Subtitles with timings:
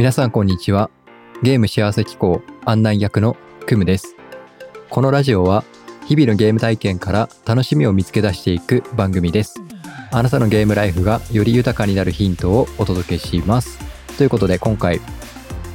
[0.00, 0.88] 皆さんこんにちは。
[1.42, 4.16] ゲーム幸せ機構案内役のクムです。
[4.88, 5.62] このラジオは
[6.06, 9.60] 日々のゲーム体験から楽しみを見つけ出していく番組です。
[10.10, 13.78] あなたのゲームライフがより豊かになるヒントをお届けします。
[14.16, 15.02] ということで今回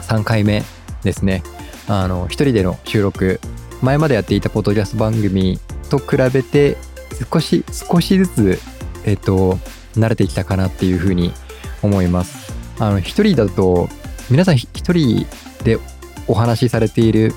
[0.02, 0.64] 3回目
[1.04, 1.44] ですね。
[1.88, 3.40] あの、一人での収録、
[3.84, 5.60] 前までやっていたポッドキャスト番組
[5.92, 6.78] と比べて
[7.32, 8.60] 少し、少しずつ、
[9.06, 9.60] えっと、
[9.94, 11.32] 慣れてきたかなっていうふうに
[11.84, 12.52] 思います。
[12.80, 13.88] あの、一人だと
[14.30, 15.26] 皆さん一人
[15.64, 15.78] で
[16.28, 17.34] お話しされている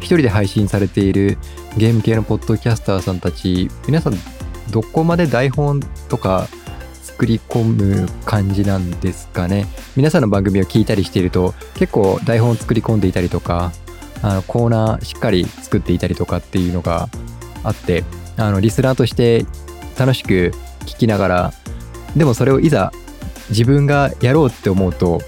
[0.00, 1.38] 一人で配信されている
[1.76, 4.14] ゲーム系のポッドキャスターさんたち皆さん
[4.70, 6.48] どこまで台本とか
[7.02, 9.66] 作り込む感じなんですかね？
[9.96, 13.72] 皆さんの番組を聞いたりしていると結構台本を作り込んでいたりとか
[14.22, 17.08] あのコーナーしっかり作っていたりとかっていうのが
[17.62, 18.04] あって
[18.36, 19.46] あのリスナーとして
[19.96, 21.52] 楽しく聞きながら
[22.16, 22.92] でもそれをいざ
[23.48, 25.22] 自分がやろうって思うと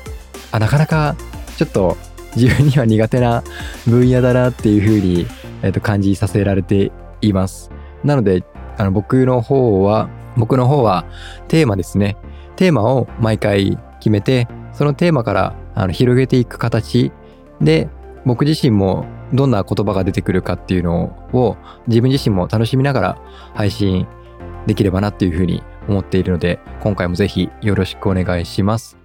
[0.52, 1.16] あなかなか
[1.56, 1.96] ちょっと
[2.36, 3.42] 自分には苦手な
[3.86, 5.26] 分野だなっていうふうに、
[5.62, 7.70] えー、と感じさせられています。
[8.04, 8.44] なので
[8.76, 11.04] あの僕の方は僕の方は
[11.48, 12.16] テーマですね
[12.56, 17.12] テーマを毎回決めてそのテーマからあの広げていく形
[17.60, 17.88] で
[18.24, 23.22] 僕自身もどんな言葉が出てくるかっていうのを自分自身も楽しみながら
[23.54, 24.06] 配信
[24.66, 28.97] できればなっていうふうに思っているので今回もぜひよろしくお願いします。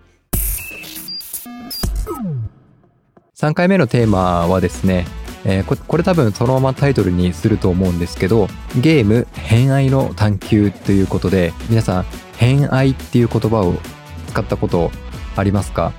[3.44, 5.05] 3回目のテーマはですね、
[5.44, 8.47] えーここれ多分そのままタイトルにすると思うんですけど
[8.80, 12.05] ゲーム偏愛の探求ということで皆さん
[12.38, 13.73] 偏愛っていう言葉を
[14.30, 14.91] 使ったこと
[15.35, 15.91] ありますか？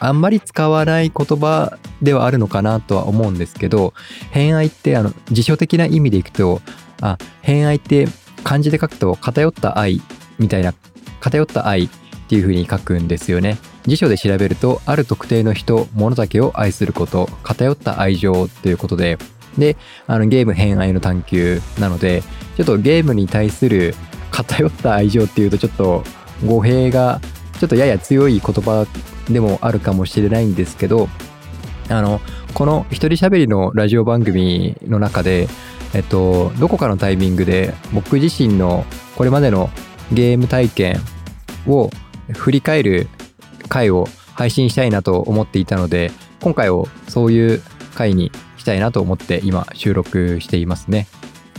[0.00, 3.94] あんまり使わない言葉ではあるのかなとは思うんですけど
[4.32, 6.62] 偏愛ってあの辞書的な意味でいくと
[7.00, 8.08] あ偏愛って
[8.42, 10.02] 漢字で書くと偏った愛
[10.40, 10.74] みたいな
[11.20, 11.88] 偏った愛
[12.30, 13.58] っていう風に書くんですよね。
[13.88, 19.18] 辞書で調べるとある特定の人物だけを愛すること偏った愛情ということで
[19.58, 19.76] で
[20.06, 22.22] あのゲーム偏愛の探求なので
[22.56, 23.96] ちょっとゲームに対する
[24.30, 26.04] 偏った愛情っていうとちょっと
[26.46, 27.20] 語弊が
[27.58, 28.86] ちょっとやや強い言葉
[29.28, 31.08] でもあるかもしれないんですけど
[31.88, 32.20] あの
[32.54, 35.48] この一人喋りのラジオ番組の中で
[35.94, 38.84] えっとどこかのタイミングで僕自身の
[39.16, 39.68] これまでの
[40.12, 41.00] ゲーム体験
[41.66, 41.90] を
[42.34, 43.08] 振り返る
[43.68, 46.10] 回を配信したいなと思っていたので
[46.40, 47.62] 今回をそういう
[47.94, 51.06] 回にしたいなと思って今収録していますね。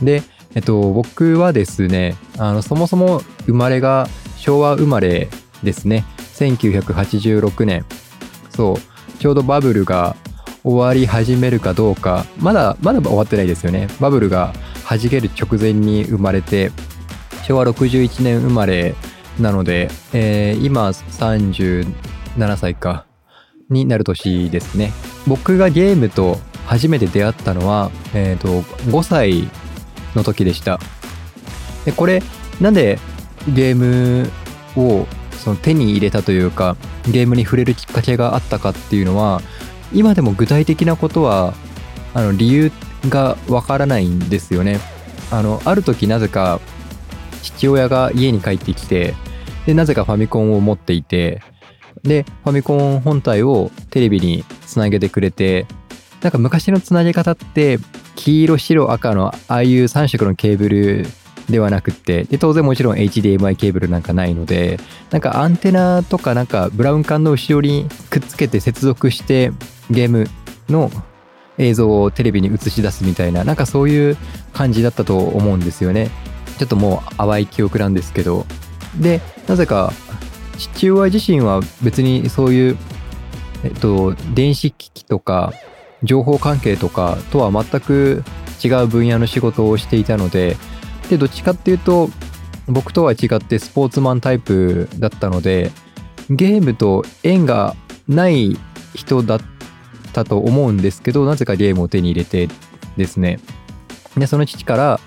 [0.01, 0.23] で
[0.55, 5.29] えっと僕はですねあのそもそも生まれが昭和生まれ
[5.63, 6.05] ですね。
[6.35, 7.85] 1986年。
[8.49, 9.19] そう。
[9.19, 10.15] ちょうどバブルが
[10.63, 12.25] 終わり始めるかどうか。
[12.39, 13.87] まだまだ終わってないですよね。
[13.99, 14.53] バブルが
[14.89, 16.71] 弾ける直前に生まれて
[17.43, 18.95] 昭和61年生まれ
[19.39, 21.85] なので、えー今37
[22.57, 23.05] 歳か。
[23.71, 24.91] になる年ですね。
[25.25, 26.37] 僕がゲームと
[26.67, 28.61] 初めて出会ったのは、えー、と
[28.91, 29.49] 5歳
[30.15, 30.79] の時でした。
[31.85, 32.21] でこれ
[32.59, 32.99] なんで
[33.47, 34.29] ゲーム
[34.75, 36.75] をその手に入れたというか
[37.09, 39.41] ゲームに触れるきっかけがあったかっていうのは
[39.91, 41.55] 今でも具体的なことは
[42.13, 42.71] あの理由
[43.09, 44.79] がわからないんですよね。
[45.31, 46.59] あのある時なぜか
[47.41, 49.15] 父親が家に帰ってきて
[49.65, 51.41] でなぜかファミコンを持っていて
[52.03, 55.67] でファミコン本体をテレビにつなげてくれて
[56.21, 57.79] なんか昔のつなげ方って
[58.15, 61.05] 黄色白赤のああいう3色のケーブル
[61.49, 64.79] ではなくってで当然もちろん HDMI ケーブルなんかないので
[65.09, 69.51] なんかアンテナとかなんかブラウン管の後ろにくっつけて接続して
[69.89, 70.27] ゲーム
[70.69, 70.89] の
[71.57, 74.17] 映像をテレビに映し出すみたいななんかそういう
[74.53, 76.09] 感じだったと思うんですよね。
[76.61, 78.45] ちょっともう淡い記憶なんですけど
[78.99, 79.91] でなぜか
[80.59, 82.77] 父親自身は別にそういう
[83.63, 85.53] えっと電子機器とか
[86.03, 88.23] 情報関係とかとは全く
[88.63, 90.55] 違う分野の仕事をしていたので
[91.09, 92.09] でどっちかっていうと
[92.67, 95.71] 僕とは違ってスポーツマンタイプだったので
[96.29, 97.75] ゲームと縁が
[98.07, 98.55] ない
[98.93, 99.41] 人だっ
[100.13, 102.49] たと思うんですけどなぜかゲームを手に入れて
[102.97, 103.39] ですね。
[104.15, 104.99] でその父から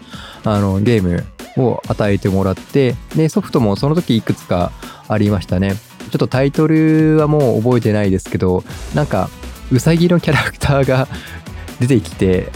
[0.43, 1.25] あのゲーム
[1.57, 4.73] を与えてもらってでソフトもその時いくつか
[5.09, 5.75] ありましたね。
[6.11, 8.63] ちょっとタイトルはもう覚えてないですけど
[8.95, 9.31] なんか
[9.73, 11.09] ウサギのキャラクターが
[11.81, 12.53] 出てきて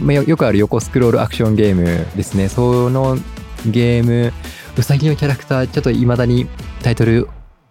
[0.00, 2.48] まあよくある横スクロールアクションゲームですね。
[2.48, 3.18] その
[3.66, 4.32] ゲーム
[4.76, 6.48] ウサギのキャラクターちょっと未だに
[6.82, 7.28] タイトル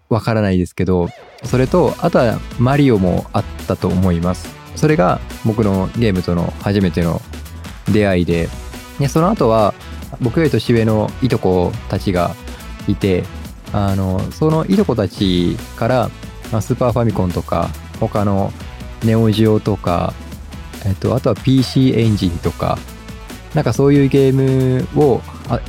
[0.10, 1.10] わからないですけど
[1.44, 4.50] それとあとはマリオもあったと思います。
[4.76, 7.22] それが僕のゲームとの初めての
[7.92, 8.50] 出会いで。
[9.00, 9.74] でその後は
[10.22, 12.36] 僕より年上のいとこたちが
[12.88, 13.24] いて
[13.74, 16.10] あのそのいとこたちから
[16.52, 17.70] まあ、スーパーファミコンとか
[18.00, 18.52] 他の
[19.04, 20.14] ネオジオとか、
[20.86, 22.78] えっと、あとは PC エンジンとか
[23.54, 25.22] なんかそういうゲームを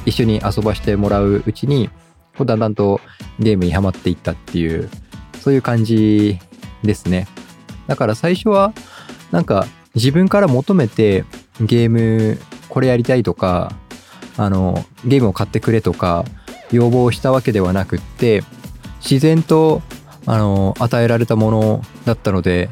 [0.05, 1.91] 一緒に遊ばしてもらううちに
[2.39, 3.01] だんだんと
[3.39, 4.89] ゲームにはまっていったっていう
[5.41, 6.39] そういう感じ
[6.83, 7.27] ですね。
[7.87, 8.73] だから最初は
[9.31, 11.27] なんか自分から求めて
[11.61, 12.39] ゲーム
[12.71, 13.73] これやりたいとか
[14.41, 16.25] あのゲームを買ってくれとか
[16.73, 18.43] 要望をしたわけではなくって
[19.03, 19.83] 自然と
[20.25, 22.71] あの与えられたものだったので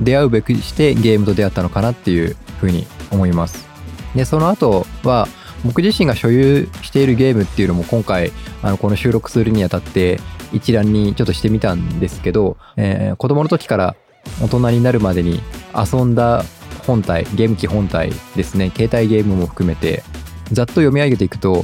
[0.00, 3.66] 出会うべくしてゲームと出会ったのかなっていうふうに思います。
[4.14, 5.26] でその後は
[5.64, 8.30] 僕自身が所有しているゲームっていうのも今回
[8.62, 10.20] あのこの収録するにあたって
[10.52, 13.96] 一覧にちょっとしてみたんですけど、えー、子供の時から
[14.40, 15.40] 大人になるまでに
[15.74, 16.44] 遊んだ
[16.86, 20.04] 本体ゲーム機本体ですね携帯ゲームも含めて
[20.52, 21.62] ざっと読み上げていくと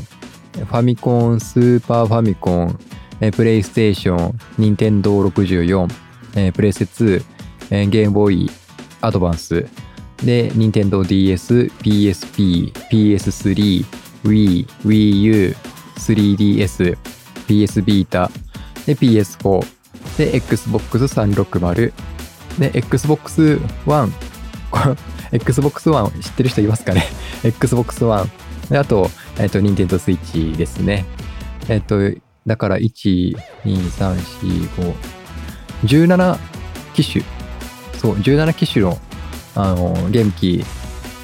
[0.53, 2.79] ファミコンスーパーファミコン
[3.37, 7.25] プレイステーション任天堂64プレイステ
[7.71, 8.51] 2ゲームボーイ
[9.01, 9.67] アドバンス
[10.25, 13.85] で、任天堂 DS、PSP、PS3、
[14.25, 15.57] Wii、Wii U、
[15.97, 16.97] 3DS、
[17.47, 18.31] PS Vita、
[18.87, 19.67] で、PS4、
[20.17, 21.93] で、Xbox 360、
[22.59, 24.13] で、Xbox One、
[25.33, 27.05] Xbox One 知ってる人いますかね
[27.43, 28.31] ?Xbox One。
[28.71, 31.05] で、あと、えっ、と、任天堂 Switch ですね。
[31.69, 31.99] えっ、と、
[32.47, 34.95] だから、1、2、3、4、5、
[35.85, 36.39] 17
[36.95, 37.25] 機種。
[37.99, 38.99] そう、17機種の
[39.57, 40.65] あのゲーム機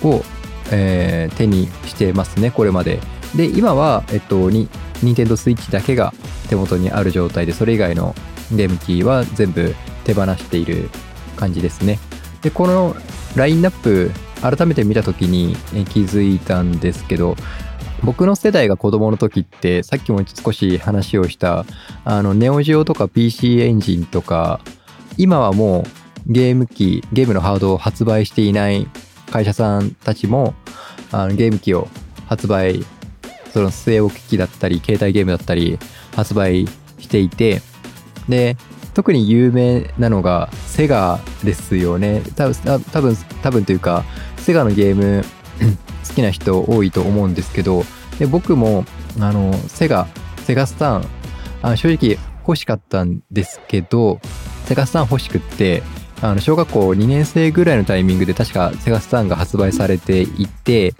[0.02, 0.22] を、
[0.70, 3.00] えー、手にしてますねこれまで
[3.34, 4.68] で今はえっとに
[5.02, 6.12] 任天堂 switch だけが
[6.48, 8.14] 手元にある状態でそれ以外の
[8.52, 10.90] ゲーム機は全部手放している
[11.36, 11.98] 感じですね
[12.42, 12.96] でこの
[13.36, 14.10] ラインナップ
[14.42, 15.54] 改めて見た時に
[15.86, 17.36] 気づいたんですけど
[18.02, 21.66] 僕の世代が子供の時ってさっきも少し話をした
[22.04, 24.60] あのネオジオとか PC エンジンとか
[25.16, 28.86] 今はもうゲーム機、ゲームのハードを発売していない
[29.30, 30.54] 会社さんたちも、
[31.12, 31.88] あのゲーム機を
[32.26, 32.84] 発売、
[33.52, 35.78] その据え置き機だったり、携帯ゲームだったり、
[36.14, 36.66] 発売
[36.98, 37.62] していて、
[38.28, 38.56] で、
[38.94, 42.22] 特に有名なのがセガですよね。
[42.36, 42.54] 多分、
[42.92, 44.04] 多分、多分というか、
[44.50, 45.22] セガのゲーム
[46.08, 47.84] 好きな人多いと思うんですけど、
[48.18, 48.84] で僕も、
[49.20, 50.08] あの、セガ、
[50.44, 51.08] セガスターン、
[51.62, 54.18] あ正直欲しかったんですけど、
[54.64, 55.84] セガスターン欲しくって、
[56.20, 60.94] あの小学校2年生ぐらいのタイミングで確かセガスターンが発売されていて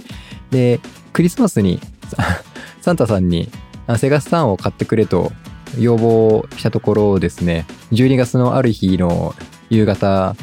[0.51, 0.81] で
[1.13, 1.79] クリスマスに
[2.81, 3.51] サンタさんに
[3.99, 5.31] セガスターンを買ってくれと
[5.77, 9.35] 要望したところですね12月のある日の
[9.69, 10.37] 夕方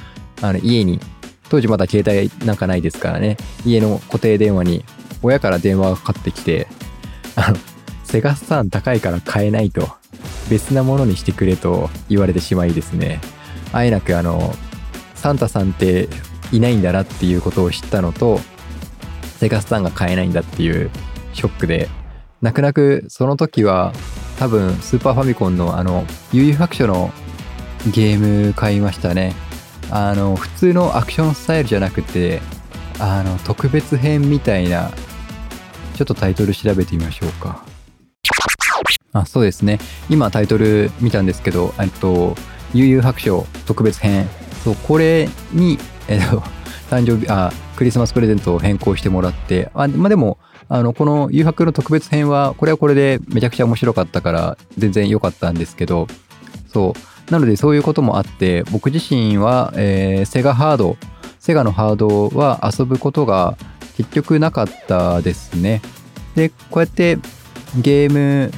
[0.43, 0.99] あの家に
[1.49, 3.37] 当時まだ携帯なんかないですからね。
[3.65, 4.85] 家の固定電話に
[5.23, 6.67] 親から電話がかかってきて
[7.35, 7.57] あの
[8.03, 9.87] セガスターン高いから買えないと
[10.49, 13.19] 別なものにしてくれと言われてしまいですね。
[13.73, 14.53] あえなくあの
[15.15, 16.07] サンタさんって
[16.51, 18.39] いないんだなっていうことを知ったのと
[19.37, 20.89] セガスターンが買えないんだっていう
[21.33, 21.89] ショックで
[22.41, 23.93] 泣く泣くその時は
[24.39, 27.11] 多分スーパーファミコンのあの悠々白書の
[27.91, 29.33] ゲーム買いましたね。
[29.89, 32.41] あの普通のアクションスタイルじゃなくて
[32.99, 34.91] あの特別編みたいな
[35.95, 37.63] ちょっとタイトル調べてみましょうか。
[39.13, 39.79] あそうですね。
[40.09, 42.35] 今タイトル見たんですけどえっと
[42.73, 44.27] 悠々白書特別編。
[44.63, 45.77] そうこれに、
[46.07, 46.41] えっと、
[46.89, 56.07] 誕生日あクリスマスプレゼントを変更してもらってあまあでもあのこの誘白の特別編はこれはこれでめちゃくちゃ面白かったから全然良かったんですけど
[56.67, 60.97] そうなのでそういうこともあって僕自身は、えー、セガハード
[61.39, 63.57] セガのハードは遊ぶことが
[63.95, 65.81] 結局なかったですね。
[66.35, 67.17] でこうやって
[67.81, 68.51] ゲーム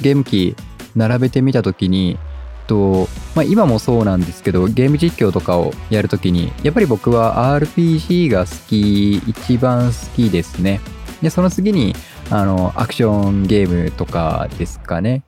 [0.00, 0.56] ゲーム機
[0.94, 2.18] 並べてみた時に
[2.66, 10.80] と、まあ、今もそうなんですけどゲーム実況とかをやるときにやっぱり僕は RPG が好き一番好きですね。
[11.22, 11.94] でその次に
[12.30, 15.22] あのアクションゲームとかですかね。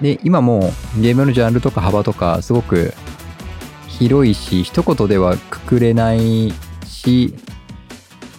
[0.00, 2.94] で今もゲームのジャンルとか幅とかすごく
[3.88, 6.52] 広いし一言ではくくれない
[6.86, 7.34] し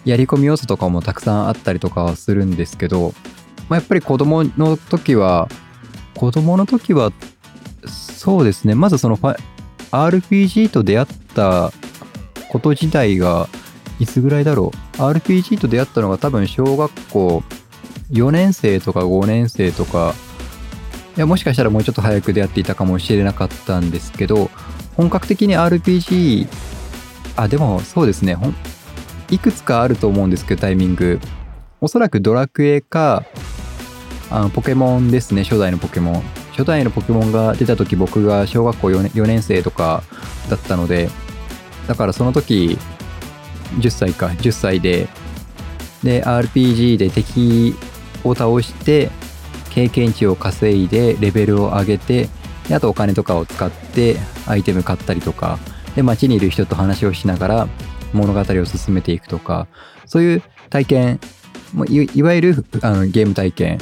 [0.06, 3.14] やり込み要素とかもたくさんあったりとかはするんですけど、
[3.70, 5.48] まあ、やっぱり子供の時は
[6.16, 7.12] 子供の時は
[7.88, 8.76] そうですね。
[8.76, 11.74] まずその RPG と出会った
[12.50, 13.50] こと自体が、
[14.00, 17.44] いつぐらいだろう？RPG と出会ったのが多分小学校
[18.12, 20.14] 4年生とか5年生とか、
[21.16, 24.50] いや、もしかしたらもうちょっと早く出会っていたかもしれなかったんですけど、
[24.96, 26.48] 本格的に RPG、
[27.36, 28.38] あ、でもそうですね。
[29.30, 31.20] いくつかあると思うんですけど、タイミング。
[31.82, 33.26] おそらくドラクエか、
[34.30, 36.44] あのポケモンですね、初代のポケモン。
[36.54, 40.04] 初代のポケモンが出た時僕が小学校 4, 年4年生とか
[40.50, 41.10] だったので
[41.88, 42.78] だからその時
[43.80, 45.08] 10歳か10歳で
[46.04, 47.76] で RPG で敵
[48.24, 49.10] を倒して
[49.74, 52.30] 経験値を稼いでレベルを上げて
[52.68, 55.60] であとお金とかを使ってアイテム買ったりとか
[55.96, 57.68] で街にいる人と話をしながら
[58.14, 59.68] 物語を進めていくとか
[60.06, 61.20] そういう体験
[61.90, 63.80] いわゆるあのゲーム体験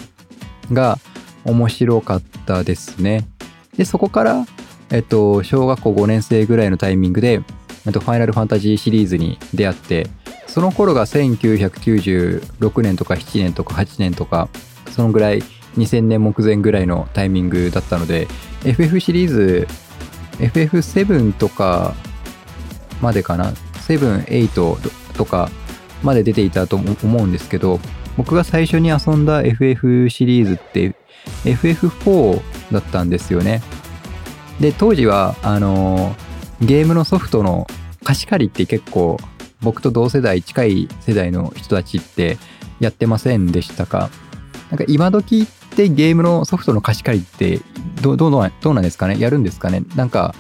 [0.72, 0.98] が
[1.44, 3.28] 面白かったですね。
[3.76, 4.46] で、そこから、
[4.92, 7.42] えっと、小学校5年生ぐらいのタイミングで、
[7.86, 10.08] えっと、ファイナルファンタジーシリーズに出会って、
[10.48, 14.50] その頃が1996年とか7年とか8年とか、
[14.92, 15.44] そのぐらい
[15.78, 18.28] 2000年目前ぐらいのタイミングだったので、
[18.66, 19.68] FF シリーズ、
[20.40, 21.94] FF7 とか
[23.02, 23.52] までかな、
[23.88, 25.50] 7、8とか
[26.04, 27.80] まで出ていたと思うんですけど、
[28.18, 30.96] 僕が最初に遊んだ FF シリーズって
[31.46, 33.62] FF4 だったんですよね。
[34.60, 36.16] で、当時は、あの、
[36.62, 37.66] ゲームのソフトの
[38.04, 39.18] 貸し借りって結構
[39.62, 42.38] 僕と同世代近い世代の人たちって
[42.80, 44.10] やってませんでしたか？
[44.72, 47.60] なんか今時ってゲームのソフトの貸し借りって
[48.02, 48.40] どどうど
[48.72, 49.20] うなんですかね？
[49.20, 49.84] やるんですかね？
[49.96, 50.34] なんか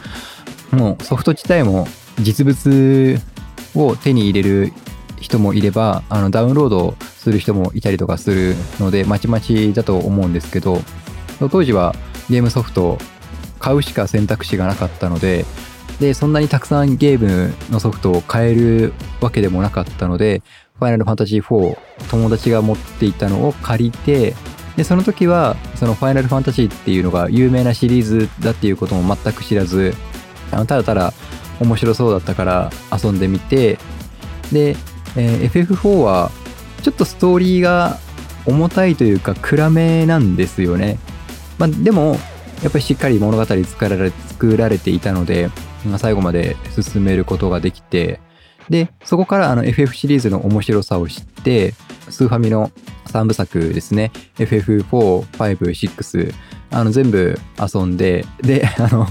[0.72, 1.86] もうソフト自体も
[2.20, 3.20] 実物
[3.76, 4.74] を手に入れる
[5.20, 10.80] 人もいればあのダウンロードする人もいたりとかするのでまちまちだと思うんですけど
[11.52, 11.94] 当時は
[12.30, 12.98] ゲームソフト
[13.60, 15.46] 買うしか選択肢がなかったので
[16.00, 20.42] でそんなにたくさんゲームのソフトを買えるわけでもなかったので
[20.82, 21.78] ファイナルファンタジー4
[22.10, 24.36] 友達が持っていたのを借りて
[24.76, 29.94] でその時はそのファイナルファンタジーっていうのが有名なシリーズだっていうことも全く知らず
[30.52, 31.14] あのただただ
[31.60, 33.78] 面白そうだったから遊んでみて
[34.52, 34.76] で
[35.16, 36.32] えー、FF4 は
[36.84, 37.98] ちょっとストーリーが
[38.46, 40.98] 重たいというか暗めなんですよね。
[41.58, 42.18] まあ、でも
[42.64, 45.50] やっぱりしっかり物語作られ作られていたので、
[45.86, 48.20] まあ、最後まで進めることができて
[48.72, 51.74] でそこからあの FF シリーズの面白さを知って
[52.10, 52.72] スーファミの
[53.08, 56.34] 3部作ですね FF4、5、6
[56.72, 59.06] あの全部遊んでであの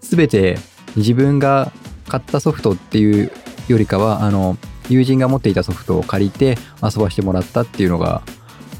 [0.00, 0.56] 全て
[0.96, 1.70] 自分が
[2.08, 3.30] 買ったソフトっていう
[3.68, 4.56] よりかはあの
[4.88, 8.22] 友人が持っていたソフトを借りて遊ばしてもらったっていうのが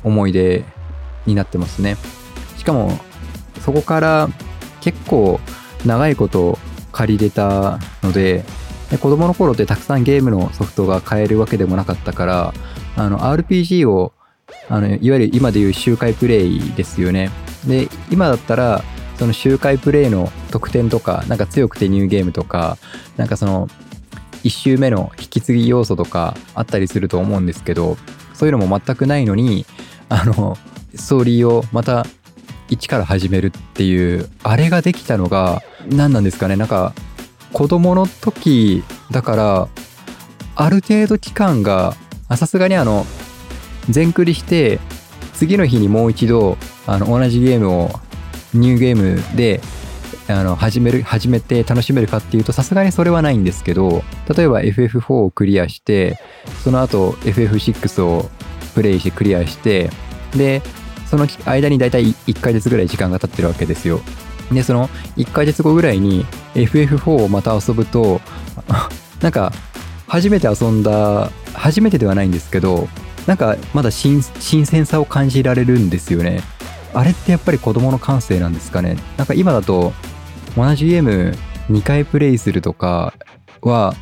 [0.02, 0.64] 思い出
[1.26, 1.96] になってますね。
[2.56, 2.98] しかも
[3.60, 4.28] そこから
[4.80, 5.40] 結構
[5.84, 6.58] 長いこと
[6.90, 8.44] 借りれたので
[8.98, 12.54] 子供の頃ってたくさんゲームのソフトが買えるわけでもなかったから
[12.96, 14.12] あの RPG を
[14.68, 17.30] あのいわゆる今でいう周回プレイですよね。
[17.66, 18.82] で今だったら
[19.18, 22.76] その周回プレイの特典とかなんか強くてニューゲームとか
[23.16, 23.68] なんかその
[24.44, 27.96] 1周目の引き継ぎ要素とかあったりすると思うんですけど
[28.34, 29.64] そういうのも全くないのに
[30.08, 30.56] あの
[30.94, 32.04] ストーリーをまた
[32.68, 36.92] 一から始めるっていうあれができたのが何なんですかねなんか
[37.52, 39.68] 子供の時だから
[40.54, 41.94] ある程度期間が
[42.36, 43.04] さすがにあの
[43.88, 44.80] 全クリして
[45.34, 46.56] 次の日にもう一度
[46.86, 47.90] あの同じゲームを
[48.54, 49.60] ニューゲームで
[50.28, 54.02] あの始める始めて楽しめるかっていうとさすがにそれはないんですけど
[54.34, 56.18] 例えば FF4 をクリアして
[56.62, 58.30] その後 FF6 を
[58.74, 59.90] プレイしてクリアして
[60.36, 60.62] で
[61.06, 64.00] その間に大体1ヶ月ぐらい時間が経ってるわけですよ。
[64.50, 68.20] でその1ヶ月後ぐらいに FF4 をまた遊ぶと
[69.20, 69.52] なんか
[70.06, 72.88] 初めて遊んだ初めてではないんですけど
[73.26, 76.42] なんかまだ新鮮さを感じられるんですよね。
[76.94, 78.96] あれってやっぱり子供の感性なんですかね。
[79.16, 79.92] なんか今だと
[80.56, 81.36] 同じゲーム
[81.70, 83.14] 2回プレイするとか
[83.62, 83.94] は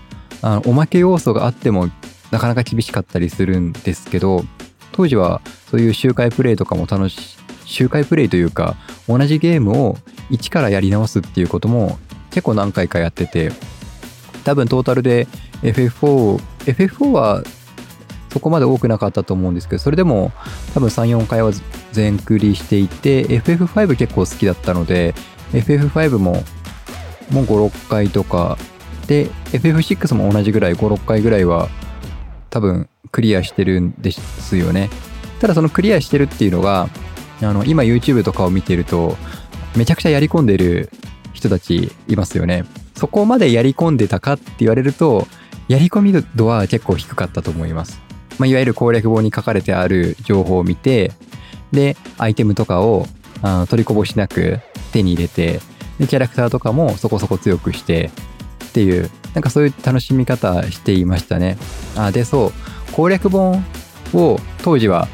[0.42, 1.90] あのおまけ要素があっても
[2.30, 4.44] なかなか厳しかったりするんですけど
[4.92, 7.38] 当時はそういう周回プレイとかも楽し
[7.70, 8.76] 周回プレイというか
[9.08, 9.96] 同じゲームを
[10.28, 11.98] 一からやり直すっていうことも
[12.30, 13.52] 結構何回かやってて
[14.44, 15.26] 多分トータルで
[15.62, 17.42] FF4 FF4 は
[18.30, 20.32] そこまで多くなかったと思うんですけどそれでも
[20.74, 21.52] 多分34回は
[21.92, 25.14] 全クリしていて FF5 結構好きだったので
[25.52, 26.42] FF5 も
[27.30, 28.58] もう56回とか
[29.06, 31.68] で FF6 も同じぐらい56回ぐらいは
[32.50, 34.88] 多分クリアしてるんですよね。
[35.40, 36.88] ただそのクリアしてるっていうのが
[37.42, 39.16] あの今 YouTube とかを見てると
[39.76, 40.90] めちゃくちゃやり込んでる
[41.32, 42.64] 人たちいますよね。
[42.97, 45.26] そこまでやり込んでたかって言われると
[45.68, 47.99] やり込み度は結構低かったと思います、
[48.38, 51.12] まあ、いわゆる攻略本に書かれてある情報を見て
[51.73, 53.06] でアイテムとかを
[53.40, 54.59] あ取りこぼしなく
[54.92, 55.61] 手に入れて
[55.99, 58.11] でキャラクターとかもそこそこ強くして
[58.66, 61.56] っていうなんかそういう楽しみ方していましたね。
[61.97, 62.52] あでそう。
[62.92, 63.64] 攻略本
[64.12, 65.09] を当時は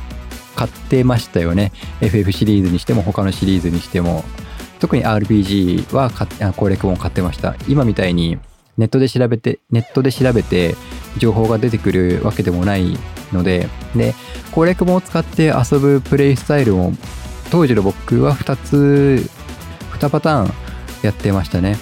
[0.57, 1.71] 買ってましたよね。
[2.01, 4.25] FF シリーズにしても他のシリーズにしても。
[4.79, 6.11] 特に RPG は
[6.55, 7.55] 攻略本を買ってました。
[7.69, 8.39] 今みたいに
[8.77, 10.75] ネットで調べてネットで調べて
[11.17, 12.99] 情報が出てくるわけでもない
[13.33, 13.69] ので。
[13.95, 14.15] で
[14.53, 16.93] 攻略本を使って遊ぶプレイスタイルも
[17.51, 19.29] 当時の僕は2つ
[19.93, 20.53] 2パターン
[21.03, 21.77] やってましたね。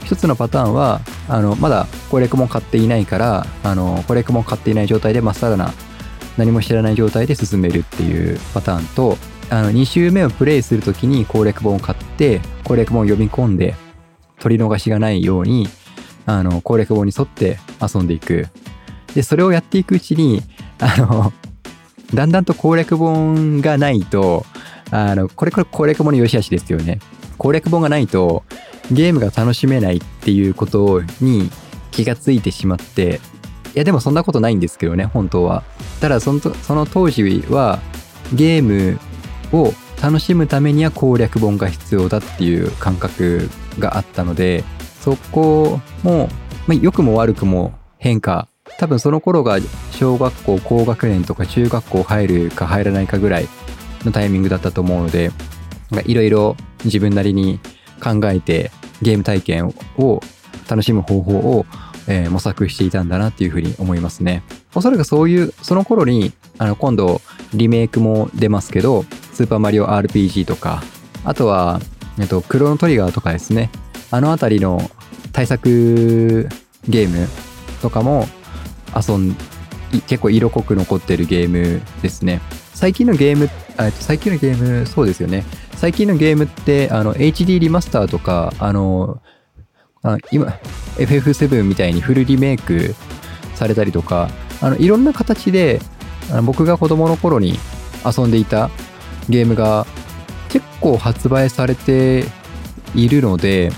[0.00, 5.72] 1つのパターンはあのまだ攻略本買っていないからあの攻略本買っていない状態でまっさらな
[6.38, 9.18] 何も知らない状態で進めるっていうパターンと
[9.50, 13.74] あの2周目をプレイするときに攻略本を買って攻略本を読み込んで
[14.38, 15.68] 取り逃しがないように
[16.26, 18.46] あの攻略本に沿って遊んでいく。
[19.14, 20.42] でそれをやっていくうちに
[20.78, 21.32] あの
[22.14, 24.44] だんだんと攻略本がないと
[24.90, 27.00] あのこれこれ攻略本の良し悪しですよね。
[27.38, 28.44] 攻略本がないと
[28.92, 31.50] ゲームが楽しめないっていうことに
[31.90, 33.20] 気がついてしまって
[33.78, 35.62] やでもそんなことないんですけどね本当は。
[36.00, 37.80] ただそのその当時は
[38.34, 38.98] ゲーム
[39.52, 44.64] を楽しむためには攻略本が必要だっていう感覚があったので
[45.00, 46.28] そこも、
[46.66, 48.48] まあ、良くも悪くも変化。
[48.78, 49.58] 多分その頃が
[49.92, 53.48] 小学校高学年とか中学校入るか入らないかぐらい
[54.04, 55.32] のタイミングだったと思うので
[56.04, 57.58] いろいろ自分なりに
[58.00, 58.70] 考えて
[59.02, 60.20] ゲーム体験を
[60.68, 61.66] 楽しむ方法を、
[62.08, 64.42] えー、模索していたんだなっていうふうに思いますね。
[64.74, 67.20] おそらくそういう、その頃に、あの、今度
[67.54, 70.82] リメイクも出ますけど、スーパーマリオ RPG とか、
[71.24, 71.80] あとは、
[72.18, 73.70] えっと、クロノトリガーとかですね。
[74.10, 74.90] あのあたりの
[75.32, 76.48] 対策
[76.88, 77.28] ゲーム
[77.82, 78.26] とかも
[78.96, 79.36] 遊ん、
[80.06, 82.40] 結構色濃く残ってるゲームですね。
[82.74, 83.50] 最近のゲーム、
[83.92, 85.44] 最近のゲーム、そうですよね。
[85.74, 89.20] 最近のゲームって、あの、HD リマスターとか、あの、
[90.02, 90.46] あ今、
[90.96, 92.94] FF7 みたいにフルリメイク
[93.54, 94.28] されたりとか、
[94.60, 95.80] あの、いろんな形で、
[96.44, 97.58] 僕が子供の頃に
[98.04, 98.70] 遊んでいた
[99.28, 99.86] ゲームが
[100.48, 102.24] 結構発売されて
[102.94, 103.70] いるので、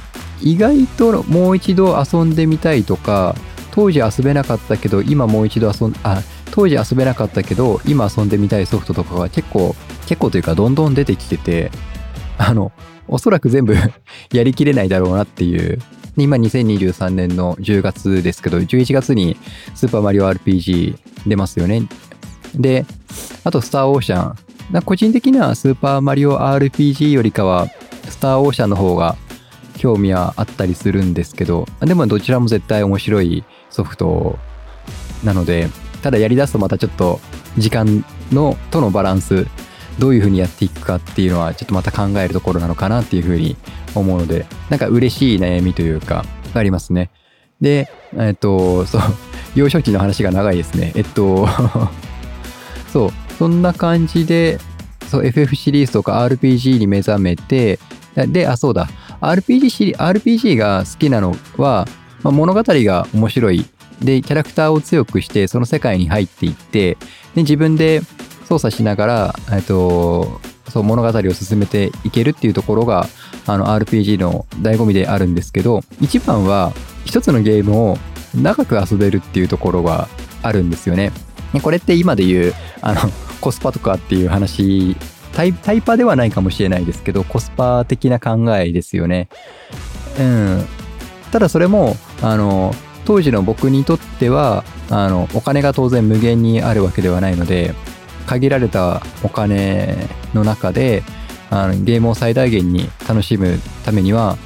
[0.42, 3.34] 意外ともう一度遊んでみたいとか、
[3.72, 9.74] 当時遊べなかったけど、今もう一度遊ん、あ、当時遊べなかったけど、今遊んでみたいソフトとかが結構、
[10.06, 11.70] 結構というかどんどん出てきてて、
[12.36, 12.72] あの、
[13.06, 13.74] おそらく全部
[14.32, 15.78] やりきれないだろうなっていう。
[16.22, 19.36] 今2023年の10月ですけど、11月に
[19.74, 21.82] スーパーマリオ RPG 出ますよね。
[22.54, 22.84] で、
[23.44, 24.82] あとスターオーシャン。
[24.84, 27.68] 個人的にはスーパーマリオ RPG よりかは、
[28.08, 29.16] スターオーシャンの方が
[29.76, 34.38] 興味はあったりするんですけど、でもどちらも絶対面白いソフト
[35.24, 35.68] なので、
[36.02, 37.20] ただやりだすとまたちょっと
[37.58, 39.46] 時間のとのバランス
[40.00, 43.56] どういうふうにやっていくかっていうのはちょっとまた考えるところなのかなっていうふうに
[43.94, 47.10] 思うので、なんか嬉しい悩みというか、ありますね。
[47.60, 49.02] で、えっと、そう、
[49.54, 50.92] 幼少期の話が長いですね。
[50.96, 51.46] えっと、
[52.92, 54.58] そう、そんな感じで、
[55.06, 57.78] そう、FF シリーズとか RPG に目覚めて、
[58.14, 58.88] で、あ、そうだ、
[59.20, 61.86] RPG シリ、RPG が好きなのは、
[62.22, 63.66] まあ、物語が面白い。
[64.00, 66.96] で、キャラクターを強くして、その世界に入っていって、
[67.34, 68.00] で、自分で
[68.50, 73.06] 操作しながら、えっと、そう物語を進めていけるっていうところが
[73.46, 76.72] あの RPG の醍醐味であるんですけど一番は
[77.04, 77.98] 一つのゲームを
[78.34, 80.08] 長く遊べるっていうところが
[80.42, 81.12] あるんですよね。
[81.62, 83.00] これって今で言うあの
[83.40, 84.96] コスパとかっていう話
[85.32, 89.28] タイタイパではないかもしれないですけどコスパ的な考えですよね。
[90.18, 90.64] うん。
[91.30, 97.74] ただそれもあの当時の僕にとってはあのお金が当然無限にあるわけではないので
[98.26, 99.96] 限られたお金
[100.34, 101.02] の中で
[101.50, 104.36] あのゲームを最大限に楽しむためには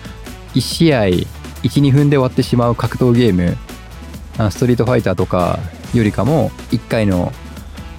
[0.55, 1.03] 1試合
[1.63, 3.57] 12分で終わってしまう格闘ゲーム
[4.51, 5.59] ストリートファイターとか
[5.95, 7.33] よりかも1回の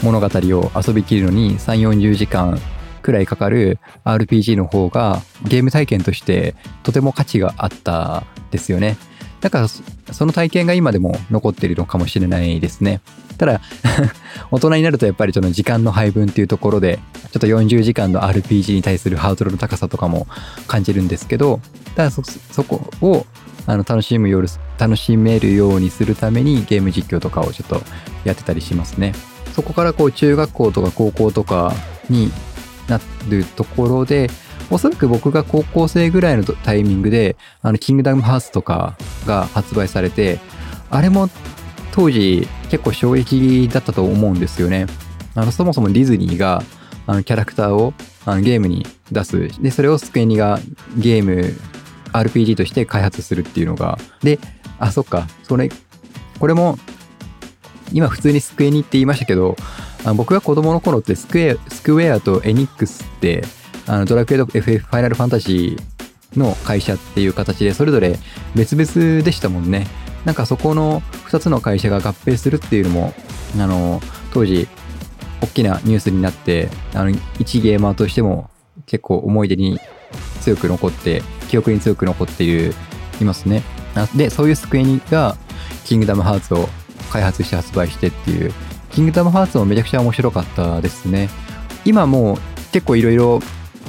[0.04, 2.60] 物語を遊びきるのに3 4 0時間
[3.02, 8.98] くらいかかる RPG の方がゲーム体験としてとても価値があったですよね。
[9.46, 13.00] だからその体験が今でも残っているのかもしれないですね。
[13.38, 13.62] ただ
[14.50, 16.98] 大人になるとやっぱりその時間の配分っていうところで、
[17.32, 20.26] ちょっと40時間の RPG に対するハードルの高さとかも
[20.66, 21.60] 感じるんですけど、
[21.96, 23.28] ただそ、そこを
[23.68, 24.46] あの楽しむよう
[24.80, 27.84] 楽しめるようにするためにゲーム実況とかをちょっと
[28.24, 29.14] やってたりしますね。
[29.54, 31.72] そこからこう中学校とか高校とか
[32.10, 32.32] に
[32.88, 34.32] なるところで、
[34.72, 40.40] おそらく僕が高校生ぐらいのタイミングで、あの、キングダムハーツとかが発売されて、
[40.90, 41.30] あれも
[41.92, 44.88] 当時結構衝撃だったと思うんですよね。
[45.36, 46.64] あの、そもそもディズニーが、
[47.08, 47.94] あの、キャラクターを
[48.26, 49.62] あのゲームに出す。
[49.62, 50.60] で、それをスクエニが
[50.98, 51.54] ゲーム、
[52.12, 54.00] RPG として開発するっていうのが。
[54.24, 54.40] で、
[54.80, 55.28] あ、そっか。
[55.44, 55.70] それ、
[56.40, 56.78] これも、
[57.94, 59.56] 今普通にスクエニって言いましたけど、
[60.06, 63.44] あ僕が子供の頃ってスクエスクエアとエニックスって
[63.88, 68.18] あのドラクエと FF ファイナルファンタジーの会社っていう形でそれぞれ
[68.56, 69.88] 別々でしたもんね。
[70.26, 73.14] なんかそこの2つの会社が合併するっていうのも、
[73.58, 74.02] あの、
[74.34, 74.68] 当時、
[75.42, 78.50] 大きなニュースになって、あの、一ゲーマーとしても
[78.88, 79.80] 結構思い出に
[80.42, 82.74] 強く残って、記憶に強く残っている、
[83.22, 83.62] いますね。
[84.16, 85.38] で、そういうスクエニが、
[85.86, 86.70] キングダムハーツを
[87.12, 88.52] 開発して発売してっていう、
[88.92, 91.30] キングダムハーツもめちゃくちゃ面白かったですね。
[91.86, 92.38] 今もう
[92.72, 93.42] 結構いろいろ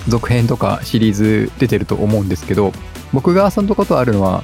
[0.09, 2.73] 続編とかシリーズ出てると思うんですけど、
[3.13, 4.43] 僕が遊んだことあるのは、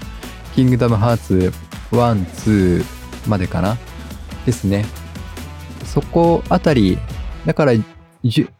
[0.54, 1.52] キングダムハーツ
[1.90, 2.84] 1、2
[3.28, 3.78] までかな
[4.46, 4.84] ですね。
[5.84, 6.98] そこあたり、
[7.46, 7.84] だから 10,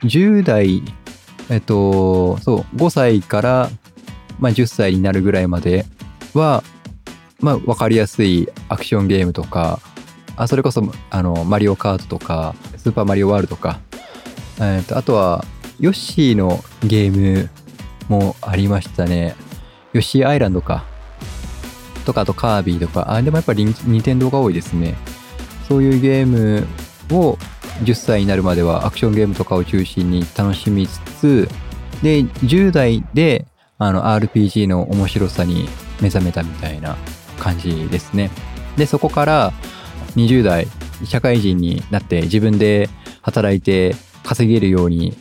[0.02, 0.82] 10代、
[1.48, 3.70] えっと、そう、5歳から、
[4.38, 5.86] まあ、10歳になるぐらいまで
[6.34, 6.62] は、
[7.40, 9.80] まあ、わかりやすいアクションゲームとか、
[10.36, 13.80] あそれこそ、あの、マリオカートとか、スーパーマリオワールドとか、
[14.60, 15.44] えっと、あとは、
[15.82, 17.50] ヨッシーのゲーム
[18.08, 19.34] もありましたね。
[19.92, 20.84] ヨッシーアイランドか。
[22.06, 23.12] とか、あとカービィとか。
[23.12, 24.94] あ、でもやっぱりニテンドが多いですね。
[25.66, 26.68] そういうゲーム
[27.10, 27.36] を
[27.82, 31.48] 10歳になるまではアクションゲームとかを中心に楽しみつつ、
[32.00, 33.46] で、10代で
[33.78, 35.68] あの RPG の面白さに
[36.00, 36.96] 目覚めたみたいな
[37.40, 38.30] 感じですね。
[38.76, 39.52] で、そこから
[40.14, 40.68] 20代、
[41.04, 42.88] 社会人になって自分で
[43.20, 45.16] 働いて稼げるように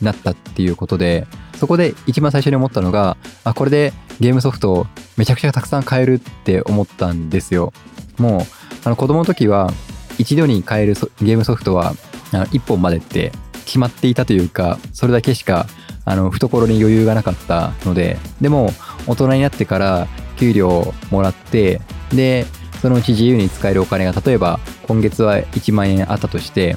[0.00, 4.86] なったっていうことで、そこで一番最初に思ったのが、あ、これでゲームソフトを
[5.16, 7.72] めちゃくちゃたくさん買えるって思ったんですよ。
[8.18, 8.40] もう、
[8.84, 9.70] あの子供の時は
[10.18, 11.94] 一度に買えるゲームソフトは
[12.32, 13.32] 1本までって
[13.64, 15.66] 決まっていたというか、それだけしか
[16.04, 18.70] あの懐に余裕がなかったので、でも
[19.06, 20.08] 大人になってから
[20.38, 21.80] 給料をもらって、
[22.12, 22.46] で、
[22.80, 24.58] そのうち自由に使えるお金が例えば
[24.88, 26.76] 今月は1万円あったとして、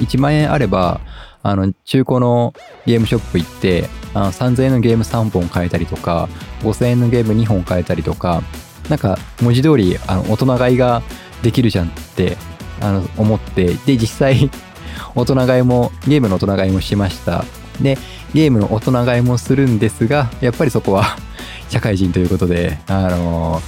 [0.00, 1.00] 1万円あれば
[1.42, 2.54] あの、中古の
[2.86, 6.28] ゲームショップ行って、あの3000円のゲーム3本買えたりとか、
[6.60, 8.42] 5000円のゲーム2本買えたりとか、
[8.88, 11.02] なんか文字通りあの大人買いが
[11.42, 12.36] できるじゃんって
[12.80, 14.50] あの思って、で、実際
[15.14, 17.44] 大人買いも、ゲームの大人買いもしました。
[17.80, 17.98] で、
[18.34, 21.16] ゲームの大人買いもするんですが、やっぱりそこは
[21.68, 23.62] 社会人ということで、あの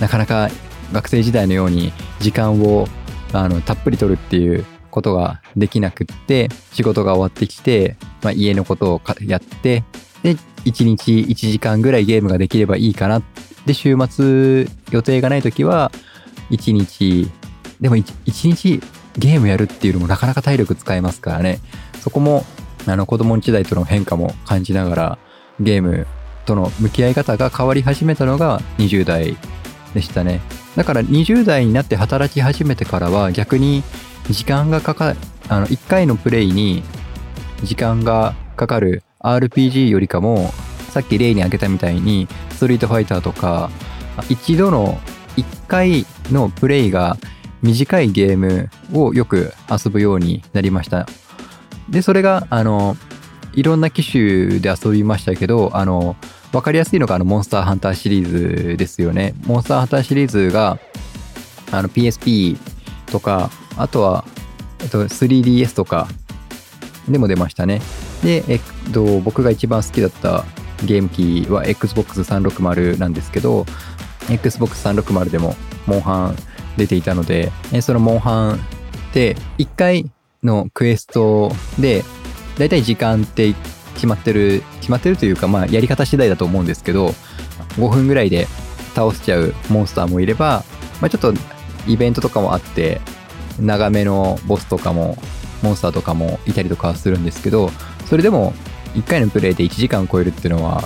[0.00, 0.50] なかなか
[0.92, 2.88] 学生時代のように時間を
[3.32, 9.84] あのたっぷり取るっていうことができなくって、仕事が終わってきて、まあ、家のことをやって、
[10.22, 13.22] で、1日1時間ぐらいゲームができればいいかな。
[13.66, 15.90] で、週末予定がない時は、
[16.50, 17.30] 1日、
[17.80, 18.80] でも 1, 1日
[19.16, 21.60] ゲームやるっていうのもなかなか体力使えますからね。
[22.00, 22.44] そこも、
[22.86, 25.18] あの、子供時代との変化も感じながら、
[25.60, 26.06] ゲーム
[26.46, 29.36] との向き合い方が変わり始めたのが20代
[29.94, 30.40] でしたね。
[30.76, 33.82] だから20代になって働き始めてからは逆に
[34.28, 35.14] 時間がかか
[35.48, 36.82] あの1回のプレイに
[37.62, 40.52] 時間がかかる RPG よりかも
[40.90, 43.70] さっき例に挙げたみたいにストリートファイターとか
[44.28, 44.98] 一度の
[45.36, 47.16] 1回のプレイが
[47.62, 51.06] 短いゲームをよく遊ぶようになりました。
[51.88, 52.96] でそれがあの
[53.52, 56.16] いろんな機種で遊びましたけどあの
[56.52, 58.28] 分かりやすいのがあのモンスターハンターシリー
[58.72, 59.34] ズですよね。
[59.44, 60.78] モンスターハンターシリーズが
[61.72, 62.58] あの PSP
[63.06, 64.24] とかあとは、
[64.80, 66.08] えっと、3DS とか
[67.08, 67.80] でも出ましたね。
[68.22, 68.60] で、えっ
[68.92, 70.44] と、僕が一番好きだった
[70.84, 73.66] ゲーム機は Xbox 360なんですけど、
[74.28, 75.56] Xbox 360でも
[75.86, 76.36] モンハン
[76.76, 78.60] 出ていたので、そのモンハン
[79.12, 80.10] で1回
[80.42, 82.04] のクエストで、
[82.58, 83.54] だいたい時間って
[83.94, 87.14] 決まってる、決まってるというか、まあやり方次第だと思うんですけど、
[87.76, 88.46] 5分ぐらいで
[88.94, 90.64] 倒しちゃうモンスターもいれば、
[91.00, 91.34] まあちょっと
[91.86, 93.00] イベントとかもあって、
[93.60, 95.16] 長めのボスとかも
[95.62, 97.70] モンスターとかもいたりとかするんですけど
[98.06, 98.52] それでも
[98.94, 100.82] 1回のプレイで1時間超えるっていうのは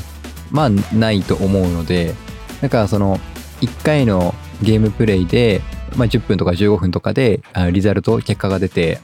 [0.51, 2.15] まあないと思うので
[2.61, 3.19] だからその
[3.61, 5.63] 1回のゲームプレイで、
[5.97, 9.01] まあ、10分とか15分とかでリザルト結果が出て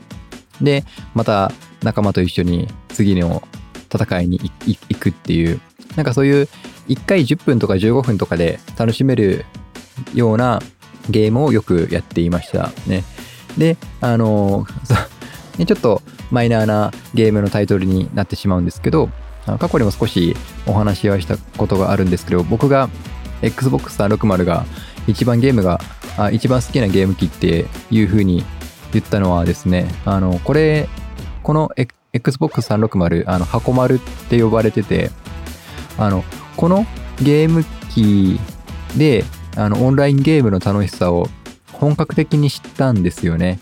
[0.61, 1.53] でまた
[1.83, 3.43] 仲間と一緒に次の
[3.93, 5.61] 戦いに行くっていう
[5.97, 6.49] なんかそういう
[6.89, 9.45] 1回10分とか15分とかで楽しめる
[10.15, 10.61] ような
[11.09, 13.05] ゲームをよくやっていましたね。
[13.59, 14.67] で、あの、
[15.67, 19.11] ちょっとマイナーなゲームのタイトルになってしまうんですけど、
[19.59, 20.37] 過去にも少し
[20.67, 22.89] お話はしたことがあるんですけど、僕が
[23.43, 24.65] Xbox 360が
[25.07, 25.81] 一番ゲームが、
[26.33, 28.45] 一番好きなゲーム機っていう風に
[28.93, 30.89] 言ったのはですね、あの、これ、
[31.43, 31.71] この
[32.13, 35.11] Xbox 360、あの、箱丸って呼ばれてて、
[35.99, 36.25] あの、
[36.57, 36.87] この
[37.23, 38.39] ゲーム機
[38.97, 39.25] で、
[39.57, 41.29] あの、オンラインゲームの楽しさを
[41.81, 43.59] 本格的に知ったんですよね。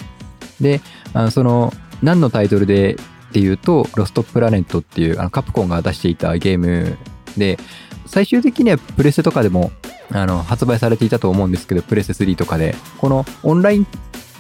[0.61, 0.81] で、
[1.15, 6.99] あのその、何のタイトルでっていうと、ロストプラネットっていうあのカプコンが出していたゲーム
[7.37, 7.59] で、
[8.07, 9.71] 最終的にはプレステとかでも
[10.11, 12.75] あの発売されていたと思うんですけど、プレステ3とかで。
[12.99, 13.87] このオンライン、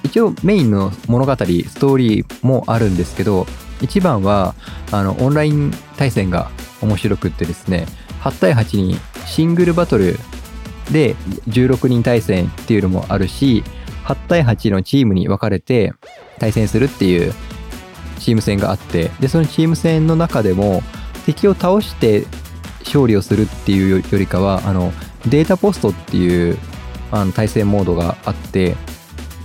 [0.02, 3.46] 一応メインの物語、ストーリーもあるんですけど、
[3.80, 4.54] 一番は
[4.90, 7.86] あのオンライン対戦が面白くってですね、
[8.22, 10.18] 8対8にシングルバトル
[10.92, 11.14] で
[11.48, 13.64] 16人対戦っていうのもあるし、
[14.04, 15.92] 8対8のチームに分かれて
[16.38, 17.34] 対戦するっていう
[18.18, 20.82] チーム戦があって、で、そのチーム戦の中でも
[21.26, 22.24] 敵を倒して
[22.84, 24.92] 勝利をするっていうよりかは、あの、
[25.26, 26.58] データポストっていう
[27.10, 28.76] あの対戦モードがあって、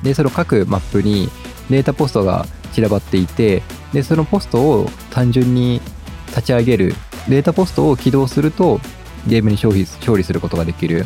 [0.01, 1.29] で、その各マップに
[1.69, 5.81] データポストが散らばっていて、で、そのポストを単純に
[6.27, 6.95] 立ち上げる、
[7.29, 8.79] データポストを起動すると
[9.27, 11.05] ゲームに勝利勝利することができる。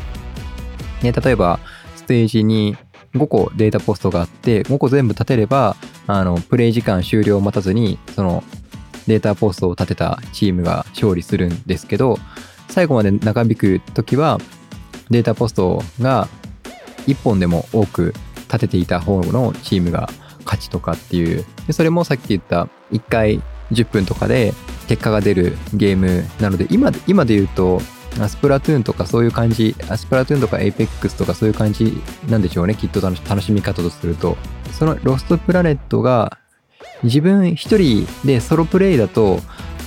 [1.01, 1.59] ね、例えば、
[1.95, 2.77] ステージに
[3.13, 5.75] 5個データポストがあって、5個全部立てれば、
[6.07, 8.43] あの、プレイ時間終了を待たずに、その
[9.07, 12.17] データポストを立てたチームが勝利するんですけど、
[12.69, 14.39] 最後まで長引く時は、
[15.09, 16.27] データポストが
[17.07, 18.13] 1本でも多く
[18.47, 20.09] 立てていた方のチームが
[20.45, 24.53] 勝ちとかっていう、でそれもさっき言った1回10分とかで
[24.87, 27.81] 結果が出るゲームなので、今で今で言うと、
[28.19, 34.37] あスプラトゥーンとかそういう感じ、あスプラトゥーンとかエイペックスとかそういう感じなんでしょうね、きっと楽しみ方とすると。
[34.71, 36.37] そのロストプラネットが
[37.03, 39.39] 自分一人でソロプレイだと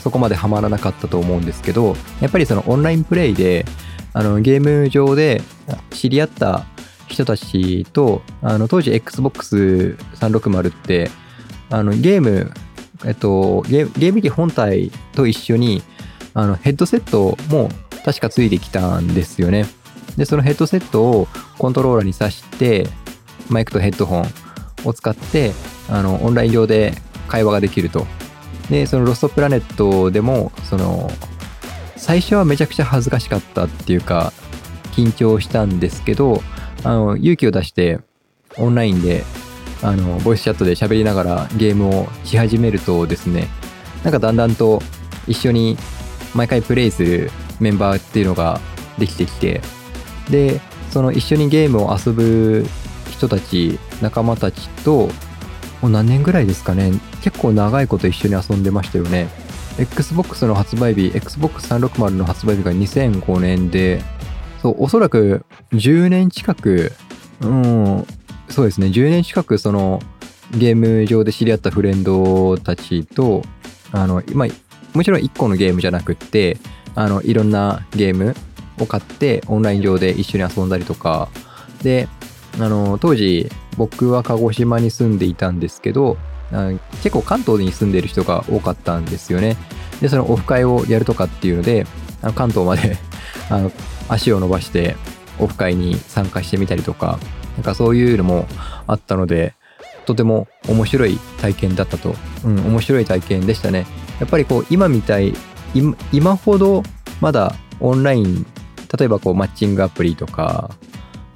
[0.03, 3.67] そこまでハマらなかったと思うんですけど、やっぱりそのオンラインプレイで、
[4.13, 5.43] あのゲーム上で
[5.91, 6.65] 知り合った
[7.07, 11.11] 人たちと、あの当時 Xbox360 って、
[11.69, 12.53] あのゲーム、
[13.05, 15.83] えっと、ゲーム機本体と一緒に
[16.35, 17.69] あのヘッドセットも
[18.05, 19.67] 確かついてきたんですよね。
[20.17, 22.87] で、そのヘッドセットをコントローラーに挿して、
[23.49, 24.27] マイクとヘッドホン
[24.85, 25.53] を使って、
[25.89, 26.95] あの、オンライン上で
[27.29, 28.07] 会話ができると。
[28.71, 31.11] で、そのロストプラネットでも、その、
[31.97, 34.33] 最初はめちゃくちゃ恥ずかしかったっていうか、
[34.93, 36.43] 緊張したんですけど、
[36.85, 38.01] あの、勇気を出して、
[38.57, 39.25] オンラインで、
[39.83, 43.49] あの、ボイスチャットで喋りながらゲームをし始めるとですね、
[44.03, 44.83] なんかだんだんと
[45.27, 45.77] 一緒に
[46.35, 47.31] 毎回プレイする
[47.61, 48.61] メンバーっていうのが
[48.99, 49.61] できてきて、
[50.31, 52.67] で、その一緒にゲームを遊ぶ
[53.11, 55.09] 人たち、仲間たちと、
[55.83, 56.93] もう何年ぐらいですかね、
[57.23, 59.29] 結構長いこと一緒に遊んでましたよね。
[59.79, 64.03] Xbox の発売日、Xbox360 の発売日が2005年で、
[64.61, 66.93] そう、おそらく10年近く、
[67.41, 68.07] うん、
[68.49, 70.03] そうですね、10年近くその
[70.57, 73.43] ゲーム上で知り合ったフレンドたちと、
[73.93, 74.47] あの、今、
[74.93, 76.59] もちろん1個のゲームじゃなくって、
[76.95, 78.35] あの、いろんなゲーム
[78.79, 81.29] を買ってオンライン上で一緒に遊んだりとか、
[81.83, 82.09] で、
[82.59, 86.17] あの、当時僕は鹿児島に住んでいたんですけど、
[87.03, 89.57] 結構関東に住んでる人が多かったんですよね。
[90.01, 91.87] で、そのオフ会をやるとかっていうので、
[92.23, 92.99] あの関東まで
[93.49, 93.73] あの
[94.09, 94.97] 足を伸ばして
[95.39, 97.19] オフ会に参加してみたりとか、
[97.57, 98.47] なんかそういうのも
[98.87, 99.55] あったので、
[100.07, 102.17] とても面白い体験だったと。
[102.45, 103.87] うん、面白い体験でしたね。
[104.19, 105.35] やっぱりこう、今みたい、
[106.13, 106.83] 今ほど
[107.21, 108.47] まだオンライン、
[108.99, 110.71] 例えばこう、マッチングアプリとか、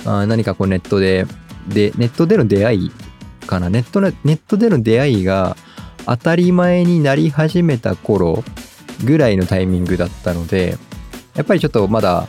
[0.05, 1.27] あ何かこうネットで、
[1.69, 2.93] で、ネットでの出会い
[3.47, 3.71] かな。
[3.71, 5.57] ネットネットでの出会いが
[6.07, 8.45] 当たり前になり始めた頃
[9.05, 10.77] ぐらいのタイミングだったので、
[11.35, 12.29] やっぱりちょっとまだ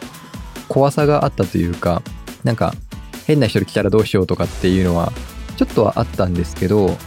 [0.67, 2.01] 怖さがあったというか、
[2.43, 2.73] なんか
[3.25, 5.11] 変な人来たらどうしようとかっていうのは
[5.57, 6.97] ちょっとはあったんですけど、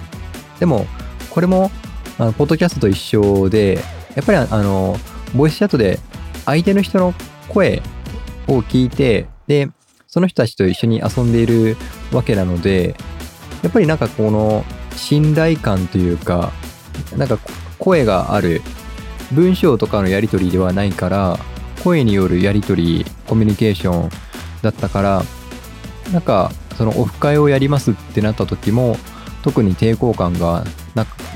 [0.60, 0.86] でも
[1.30, 1.70] これも
[2.18, 3.78] あのポッドキャストと一緒で、
[4.18, 4.96] やっぱりあの、
[5.36, 6.00] ボイスチャットで
[6.44, 7.14] 相手の人の
[7.48, 7.80] 声
[8.48, 9.70] を聞いて、で、
[10.08, 11.76] その人たちと一緒に遊んでいる
[12.12, 12.96] わけなので、
[13.62, 14.64] やっぱりなんかこの
[14.96, 16.50] 信頼感というか、
[17.16, 17.38] なんか
[17.78, 18.60] 声がある
[19.30, 21.38] 文章とかのやり取りではないから、
[21.84, 24.10] 声によるやり取り、コミュニケーション
[24.62, 25.22] だったから、
[26.12, 28.96] なんかそのオフ会をやりますってなった時も、
[29.44, 30.64] 特に抵抗感が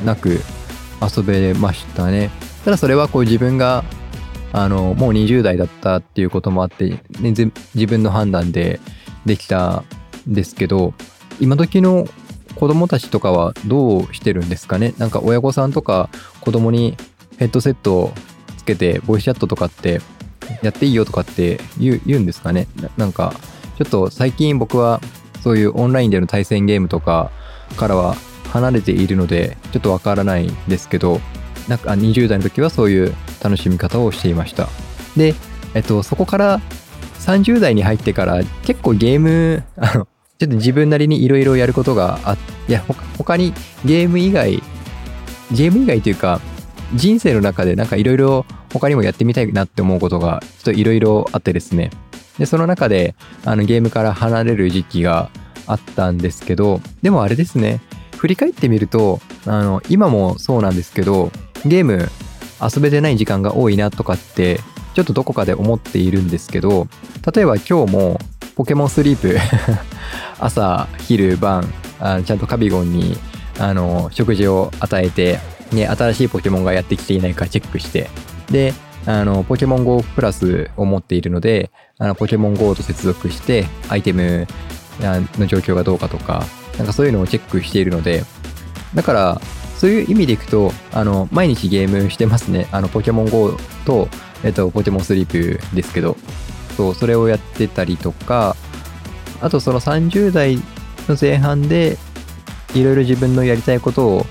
[0.05, 0.41] なく
[1.01, 2.33] 遊べましたね。
[2.65, 3.85] ただそれはこう自分が
[4.53, 7.35] あのもう20代だったっていうこともあって、ね、
[7.75, 8.81] 自分の判断で
[9.25, 9.85] できた
[10.29, 10.95] んですけど
[11.41, 12.07] 今時の
[12.55, 14.95] 子供たちとかはどうしてるんですかね？
[14.99, 16.97] なんか親御さんとか子供に
[17.39, 18.13] ヘッドセットを
[18.59, 20.01] つけてボイスチャットとかって
[20.63, 22.69] やっていいよとかって言うんですかね？
[22.99, 23.33] なんか
[23.79, 25.01] ちょっと最近僕は
[25.41, 27.33] そういうオンラインでの対戦ゲームとか
[27.77, 28.15] からは
[28.53, 31.21] 離れているのでちょっとわからないんですけど
[31.69, 34.69] なんか20代の時はそういう楽しみ方をしていました
[35.17, 35.35] で、
[35.75, 36.61] えっと、そこから
[37.21, 42.37] 30代に入ってから結構ゲームあのちょっと自分なりにいろいろやることがあ
[42.69, 42.85] いや
[43.17, 43.53] 他に
[43.85, 44.63] ゲーム以外
[45.53, 46.41] ゲーム以外というか
[46.95, 51.91] 人生の中でなんかいろいろ他にもやってみたいなって思うことがちょっといろいろあってですね。
[52.39, 55.31] で、その中であのゲームから離れる時期が
[55.67, 57.81] あったんですけど、でもあれですね。
[58.17, 61.31] 振り返ってみると、あの、今もそうなんですけど、
[61.65, 62.09] ゲーム
[62.61, 64.61] 遊べてない時間が多いなとかって
[64.95, 66.87] ちょっとどこかで思っているんですけど
[67.35, 68.19] 例えば今日も
[68.55, 69.37] ポケモンスリープ
[70.39, 71.73] 朝昼晩
[72.25, 73.17] ちゃんとカビゴンに
[73.59, 75.39] あの食事を与えて、
[75.73, 78.11] ね、新しいポケモンがやってきていないかチェックして
[78.51, 78.75] で
[79.07, 84.47] あのポケモン GO プラスを持っているのであのポケモン GO と接続してアイテム
[85.39, 86.45] の状況がどうかとか
[86.79, 88.25] なんかそういうのをチェックしているので
[88.95, 89.41] だから
[89.83, 92.69] そういう意味でいくと、あの、毎日ゲームしてますね。
[92.71, 94.09] あの、ポケモン GO と、
[94.45, 96.17] えっと、ポケモンスリープですけど、
[96.77, 98.55] そう、それをやってたりとか、
[99.41, 100.55] あとその30代
[101.09, 101.99] の前半で、
[102.77, 104.27] いろいろ自分のやりたいことを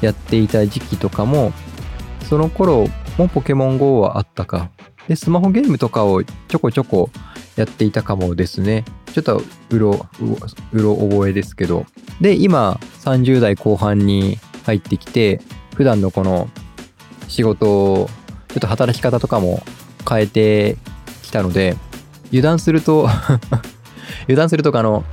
[0.00, 1.52] やっていた時期とかも、
[2.30, 2.86] その頃
[3.18, 4.70] もポケモン GO はあったか。
[5.06, 7.10] で、スマホゲームとかをちょこちょこ
[7.56, 8.86] やっていたかもですね。
[9.12, 10.06] ちょっとうろ、
[10.72, 11.84] うろ覚えですけど。
[12.22, 15.40] で、今、30代後半に入ってきて、
[15.74, 16.48] 普段のこの
[17.28, 18.10] 仕事を、
[18.48, 19.62] ちょっと働き方とかも
[20.08, 20.76] 変えて
[21.22, 21.76] きたので、
[22.28, 23.08] 油断すると
[24.24, 25.04] 油断するとあの、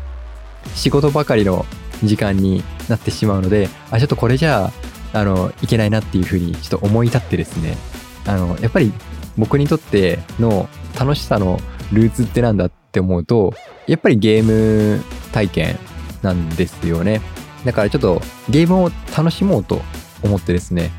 [0.76, 1.66] 仕事ばかりの
[2.04, 4.72] 時間になってしまうので、あ、ちょっとこれじゃ
[5.14, 7.78] あ、あの、いけないなっていうふうにちょっと思い立ってですね、
[8.26, 8.94] あの、やっぱり
[9.38, 11.60] 僕にとっての楽しさの
[11.92, 13.54] ルーツってなんだって思うと、
[13.88, 15.80] やっぱりゲーム体験
[16.22, 17.22] なんですよね。
[17.66, 19.82] だからちょっとゲームを楽しもうと
[20.24, 20.92] 思ってですね。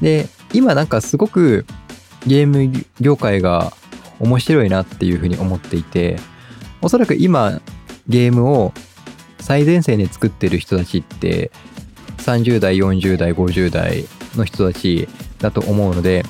[0.00, 1.66] で、今なんかすごく
[2.26, 3.72] ゲーム業界が
[4.20, 6.18] 面白いなっていうふうに思っていて、
[6.82, 7.60] おそらく今
[8.08, 8.72] ゲームを
[9.40, 11.50] 最前線で作ってる人たちって
[12.18, 14.04] 30代、40代、50代
[14.36, 16.24] の人たちだと思うので、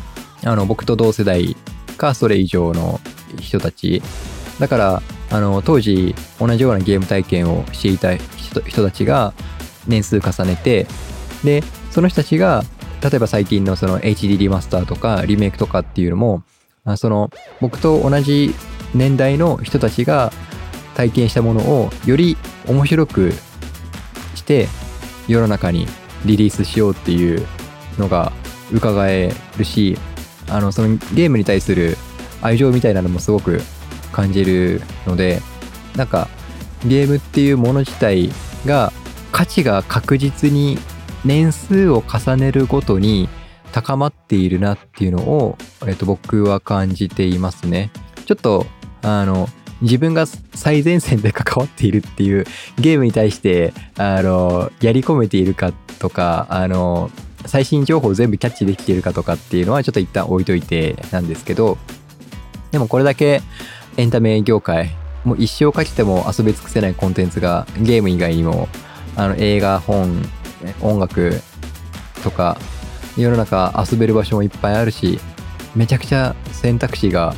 [0.44, 1.57] あの僕と同世代
[1.97, 3.01] かそれ以上の
[3.40, 4.03] 人たち。
[4.59, 9.35] だから、あの当時同じようなゲーム体験をしていた人たちが
[9.87, 10.87] 年数重ねて、
[11.44, 12.64] で、その人たちが、
[13.03, 16.42] 例えば最近のその HD リマスターとかリメイクとかっていうのも、
[16.97, 18.55] その僕と同じ
[18.94, 20.33] 年代の人たちが
[20.94, 23.33] 体験したものをより面白く
[24.35, 24.68] して
[25.29, 25.87] 世の中に
[26.25, 27.44] リリースしようっていう
[27.99, 28.33] のが
[28.73, 29.99] 伺えるし、
[30.49, 31.97] あの、そのゲームに対する
[32.42, 33.61] 愛情みたいなのもすごく
[34.12, 35.40] 感じるので、
[35.97, 36.29] なんか
[36.87, 38.31] ゲームっていうもの自体
[38.66, 38.92] が
[39.35, 40.79] 価値が確実に
[41.25, 43.29] 年数を重ねるごとに
[43.73, 47.90] 高まっているなっていうのを、えっと、僕は感じていますね。
[48.27, 48.64] ちょっと、
[49.03, 49.49] あの、
[49.83, 52.47] 自分が最前線で関わっているっていう
[52.79, 57.11] ゲームに対して、あの、やり込めているかとか、あの、
[57.44, 61.77] 最新情報を全部キャッチできているかとかっていうのはちょっと一旦置いといてなんですけど、
[62.70, 63.42] でもこれだけ
[63.97, 64.92] エンタメ業界、
[65.25, 68.68] もう一生かけても遊び尽くせないコンテンツがゲーム以外にも
[69.16, 70.22] あの映画、本、
[70.81, 71.40] 音楽
[72.22, 72.57] とか、
[73.16, 75.20] 世の中遊べる場所もいっぱいあるし、
[75.74, 77.35] めちゃくちゃ選択肢が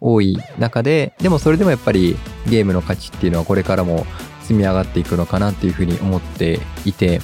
[0.00, 2.16] 多い中で、でもそれでもやっぱり
[2.48, 4.06] ゲームの価値っていうのはこれからも
[4.42, 7.20] 積み上がっていくのかなっていうふうに思っていて、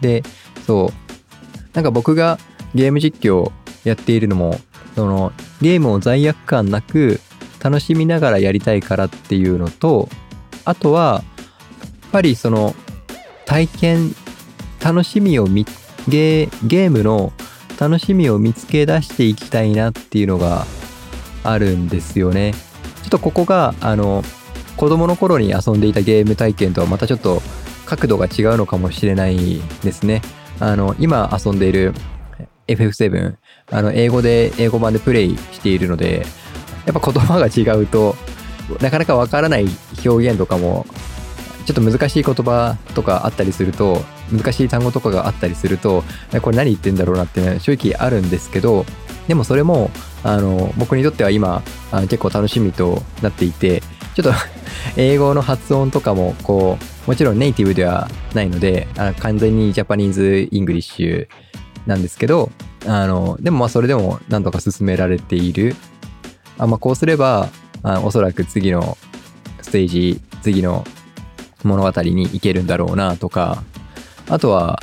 [0.00, 0.22] で、
[0.66, 0.90] そう、
[1.74, 2.38] なんか僕が
[2.74, 3.50] ゲーム実況
[3.84, 4.58] やっているのも、
[4.94, 7.20] そのゲームを罪悪感なく
[7.62, 10.08] 楽しみながらやりたいからっていうのと、
[10.64, 11.22] あとは
[12.14, 12.76] ぱりその
[13.44, 14.14] 体験
[14.82, 15.66] 楽しみを見
[16.06, 17.32] ゲゲームの
[17.80, 20.64] 楽しみを見つけ出していきたいなっていうのが
[21.42, 22.54] あるんですよね。
[23.02, 24.22] ちょっとここがあの
[24.76, 27.42] 子供の頃に遊んでいたゲーム体験とはまたちょっと
[27.84, 30.22] 角度が違うのかもしれないですね。
[30.60, 31.94] あの今遊んでいる
[32.68, 33.34] FF7
[33.72, 36.24] あの英語で英語版でプレイしているので
[36.86, 38.14] やっぱ言葉が違うと
[38.80, 39.66] なかなかわからない
[40.04, 40.86] 表現とかも
[41.64, 44.02] ちょっと難しい言葉とかあったりすると、
[44.32, 46.04] 難しい単語とかがあったりすると、
[46.42, 48.84] これ何言ってんだろうなってね、正直あるんですけど、
[49.28, 49.90] でもそれも、
[50.22, 53.82] あの、僕にとっては今、あ結構楽しみとなっていて、
[54.14, 54.32] ちょっと
[54.96, 61.28] 英語の発音とかも、こう、もちろんネイティブではないので、あ完全に Japanese English
[61.86, 62.50] なんですけど、
[62.86, 65.74] あの、でもまあそれでもなんとか進められている。
[66.58, 67.48] あまあこうすれば、
[67.82, 68.96] あおそらく次の
[69.62, 70.84] ステージ、次の
[71.64, 73.62] 物語に行けるんだろうなとか、
[74.28, 74.80] あとは、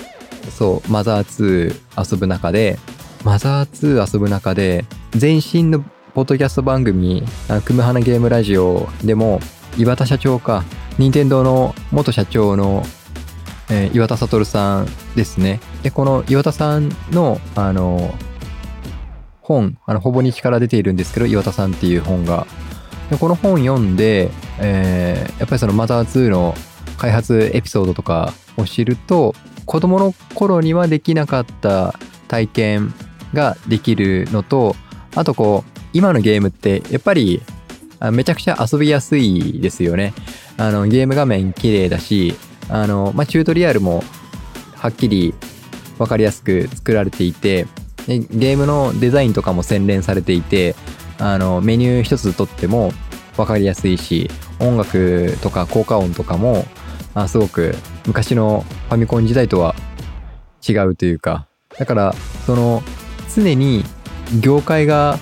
[0.58, 2.78] そう、マザー2遊ぶ中で、
[3.24, 7.24] マザー2遊ぶ中で、全身のポッドキャスト番組、
[7.66, 9.40] クムハナゲームラジオでも、
[9.78, 10.64] 岩田社長か、
[10.98, 12.84] 任天堂の元社長の、
[13.70, 15.62] えー岩田悟さんですね。
[15.84, 18.14] で、この岩田さんの、あの、
[19.42, 22.46] 本、あの、ほぼ日から出ているんですけど、岩田さんっていう本が。
[23.10, 26.56] でこの本読んで、えーやっぱりそのマザー2の
[27.02, 29.34] 開発エピソードとかを知ると、
[29.66, 31.96] 子供の頃にはできなかった
[32.28, 32.94] 体験
[33.34, 34.76] ができるのと、
[35.16, 37.42] あとこう、今のゲームってやっぱり
[38.12, 40.14] めちゃくちゃ遊びやすいですよね。
[40.58, 42.36] あの、ゲーム画面綺麗だし、
[42.70, 44.04] あの、まあ、チュートリアルも
[44.76, 45.34] はっきり
[45.98, 47.66] わかりやすく作られていて、
[48.08, 50.76] ゲームのデザインとかも洗練されていて、
[51.18, 52.92] あの、メニュー一つとっても
[53.38, 54.30] わかりやすいし、
[54.60, 56.68] 音楽とか効果音とかも、
[57.14, 57.76] あすごく
[58.08, 59.76] 昔のファミコン時代とは
[60.68, 61.48] 違うというか、
[61.78, 62.14] だから、
[62.46, 62.84] その、
[63.34, 63.84] 常に
[64.42, 65.18] 業界が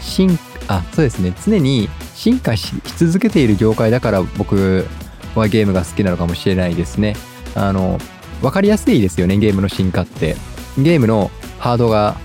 [0.00, 0.38] 進
[0.68, 4.86] あ、そうですね、常に進化し続けている業界だから僕
[5.34, 7.16] はゲームが好きなのかもしれないですね。
[7.54, 7.98] あの、
[8.42, 10.36] わかりやすいですよね、ゲームの進化って。
[10.78, 12.16] ゲームのハードが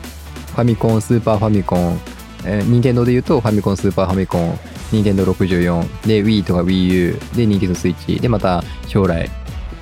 [0.55, 1.99] ファミコン、スーパーファミコン、
[2.45, 4.59] えー、任天堂で言うとファミコン、スーパーファミコン、
[4.91, 9.29] 任天堂64、で Wii とか Wii U、で任天堂スイッチ、でまた将来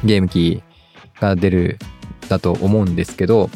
[0.04, 0.64] ゲーム機
[1.20, 1.80] が出る
[2.28, 3.50] だと思うんですけど、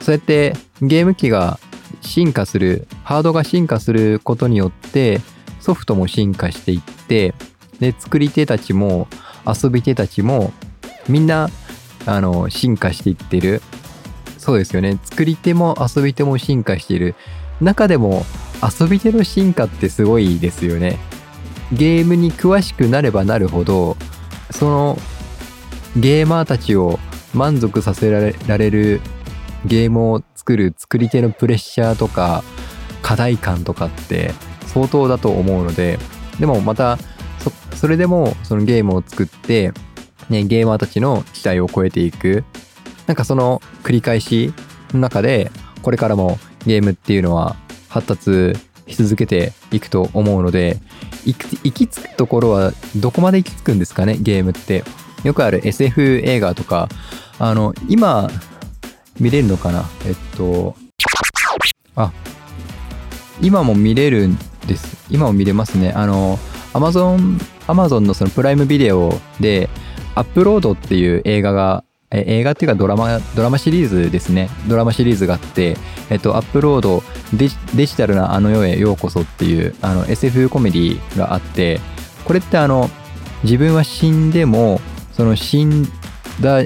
[0.00, 1.58] そうやってゲーム機が
[2.00, 5.20] 進化する、ハードが進化することによって
[5.60, 7.34] ソフトも進化していって、
[7.78, 9.08] で、作り手たちも
[9.46, 10.52] 遊び手たちも
[11.08, 11.50] みんな
[12.06, 13.62] あの進化していってる。
[14.38, 14.98] そうですよね。
[15.04, 17.14] 作り手も遊び手も進化している。
[17.60, 18.24] 中でも
[18.62, 20.98] 遊び手の進化ってすごいですよね。
[21.72, 23.96] ゲームに詳しくなればなるほど、
[24.50, 24.98] その
[25.96, 26.98] ゲーマーたちを
[27.32, 29.00] 満足させられる
[29.64, 32.42] ゲームを作る作り手のプレッシャーとか
[33.02, 34.32] 課題感とかって
[34.66, 35.98] 相当だと思うので、
[36.38, 36.98] でもまた
[37.38, 39.72] そそれでもそのゲームを作って、
[40.28, 42.44] ね、ゲーマーたちの期待を超えていく。
[43.06, 44.52] なんかその繰り返し
[44.92, 45.50] の中で、
[45.82, 47.56] これからもゲームっていうのは
[47.90, 50.78] 発達し続けていくと思うので、
[51.26, 54.84] 行き行き着くところはどこまで行き着くんですかね、ゲームって。
[55.22, 56.88] よくある SF 映画とか、
[57.38, 58.30] あの、今、
[59.18, 59.84] 見れるのかな？
[60.06, 60.74] えっと、
[61.94, 62.10] あ、
[63.42, 64.96] 今も見れるんです。
[65.10, 65.92] 今も見れますね。
[65.94, 66.38] あの、
[66.72, 69.68] Amazon、Amazon のそのプライムビデオで、
[70.14, 74.50] アップロードっていう映画が、え映画っていうかドラマ、ドラマシリーズですね。
[74.68, 75.76] ドラマシリーズがあって、
[76.10, 81.80] えっと、アップロードデジ、デジタルなあの世へようこそっていう、あの、SF コメディがあって、
[82.24, 82.90] これってあの、
[83.44, 84.80] 自分は死んでも、
[85.12, 85.84] その死ん
[86.40, 86.64] だ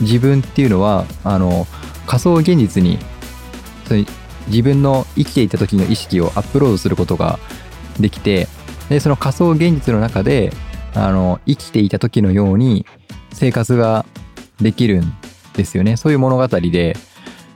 [0.00, 1.66] 自分っていうのは、あの、
[2.06, 2.98] 仮想現実に、
[3.86, 4.04] その
[4.46, 7.40] 自分の生きていた時の意識をアップロードすることが
[7.98, 8.46] できて、
[8.88, 10.52] で、その仮想現実の中で、
[10.94, 12.86] あの、生きていた時のように
[13.32, 14.06] 生活が
[14.60, 15.12] できるん
[15.54, 15.96] ですよね。
[15.96, 16.96] そういう物語で。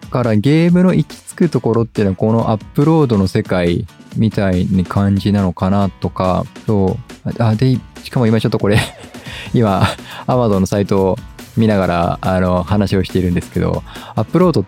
[0.00, 3.86] だからゲームの行き着くところっていうのはこのアップロードの世界
[4.16, 7.42] みたいに感じなのかなとか、そう。
[7.42, 8.78] あ、で、しかも今ちょっとこれ、
[9.54, 9.82] 今、
[10.26, 11.18] Amazon のサイトを
[11.56, 13.82] 見ながら、あの、話をしているんですけど、
[14.14, 14.64] アップロード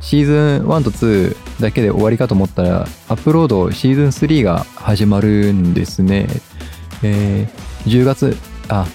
[0.00, 0.32] シーズ
[0.64, 6.26] ン1と2だけで終わりかと思ったら、アップロードシーズン3が始まるんですね。
[7.02, 8.36] えー10月、
[8.68, 8.86] あ、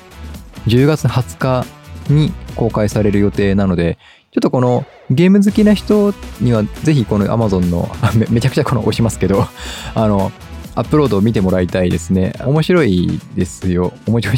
[0.67, 1.65] 10月20日
[2.11, 3.97] に公開される予定なので、
[4.31, 9.47] ちょっとこのゲーム好きな人にはぜひこの Amazon の、 めめちゃくちゃこの押しますけど、
[9.95, 10.33] あの、
[10.75, 12.33] アップロードを見てもらいたいですね。
[12.43, 13.93] 面白いですよ。
[14.05, 14.37] 面白い。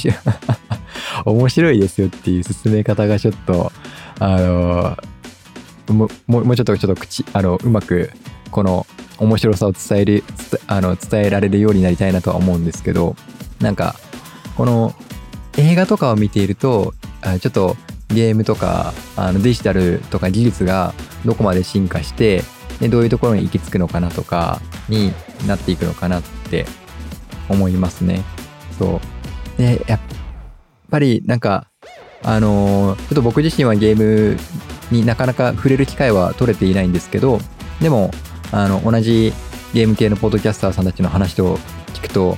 [1.25, 3.71] 面白いですよっていう進め方がちょっと、
[4.19, 4.97] あの、
[5.87, 6.05] も
[6.41, 8.11] うちょっとちょっと口、あの、うまく
[8.51, 8.85] この
[9.17, 10.23] 面白さを伝える、
[10.67, 13.15] あの伝えられるようになりたいなとは思うんですけど、
[13.59, 13.95] なんか、
[14.55, 14.93] この
[15.57, 17.75] 映画とかを見ていると、あちょっと
[18.11, 20.93] ゲームとかあのデジタルとか技術が
[21.25, 22.43] どこまで進化して、
[22.79, 25.13] でどういうところに行き着くのかなとかに
[25.47, 26.65] なっていくのかなって
[27.49, 28.23] 思いますね。
[28.77, 28.99] そ
[29.57, 29.61] う。
[29.61, 29.99] で、やっ
[30.89, 31.67] ぱりなんか、
[32.23, 34.37] あのちょっと僕自身はゲーム
[34.91, 37.39] になかなか触れる機会は取れていないんですけど、
[37.81, 38.11] でも、
[38.51, 39.33] あの、同じ
[39.73, 41.57] ゲーム系のポッドキャスターさんたちの話を
[41.93, 42.37] 聞くと、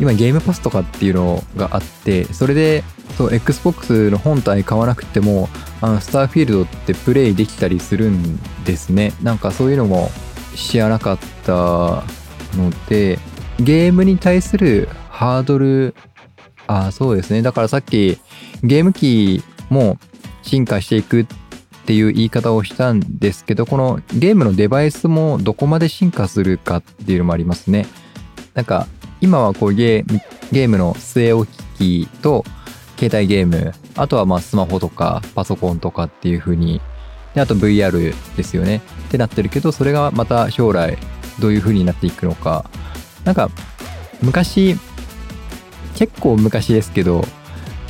[0.00, 2.84] 今ゲームパスとかっていうのがあって、それで、
[3.16, 5.48] そう、Xbox の本体買わなくても、
[5.80, 9.12] あの、スターフィールドってプレイできたりするんですね。
[9.22, 10.10] なんかそういうのも
[10.56, 12.02] 知らなかった
[12.56, 13.18] ので、
[13.60, 15.94] ゲームに対するハードル、
[16.66, 17.42] あ、そうですね。
[17.42, 18.18] だからさっき、
[18.62, 19.98] ゲーム機も
[20.42, 21.26] 進化していくっ
[21.86, 27.86] ていう言い方をしたんですけど、このゲームのデバイスもどこまで進化するかっていうのもありますね。
[28.54, 28.88] なんか、
[29.24, 30.20] 今はこうゲー
[30.52, 32.44] ゲームの据え置き機と
[32.98, 36.82] 携帯ゲームあとはまあスマホとかパソコンとかっていう風に、
[37.34, 38.82] で、あと VR ですよね。
[39.08, 40.98] ってなってるけど、それがまた将来
[41.40, 42.68] どういう風になっていくのか。
[43.24, 43.48] なんか、
[44.20, 44.76] 昔、
[45.94, 47.24] 結構昔ですけど、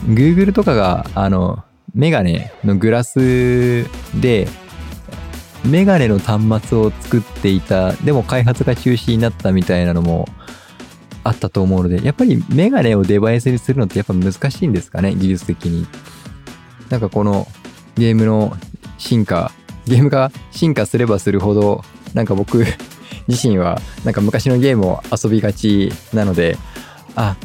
[0.06, 1.64] Google とかが、あの、
[1.94, 3.84] メガネのグラス
[4.20, 4.46] で、
[5.64, 10.28] メガネの端末を作っていた、でも開発が中止になったみたいなのも
[11.24, 15.86] あったと思うので、やっぱりメガネをデバイスにするのってやっぱ難しいんですかね、技術的に。
[16.90, 17.48] なんかこの
[17.96, 18.56] ゲームの
[18.98, 19.50] 進化、
[19.86, 22.64] ゲームが進化すればするほど、なんか僕
[23.26, 26.58] 自身はなんか昔のゲームを遊びがちなので、
[27.16, 27.36] あ、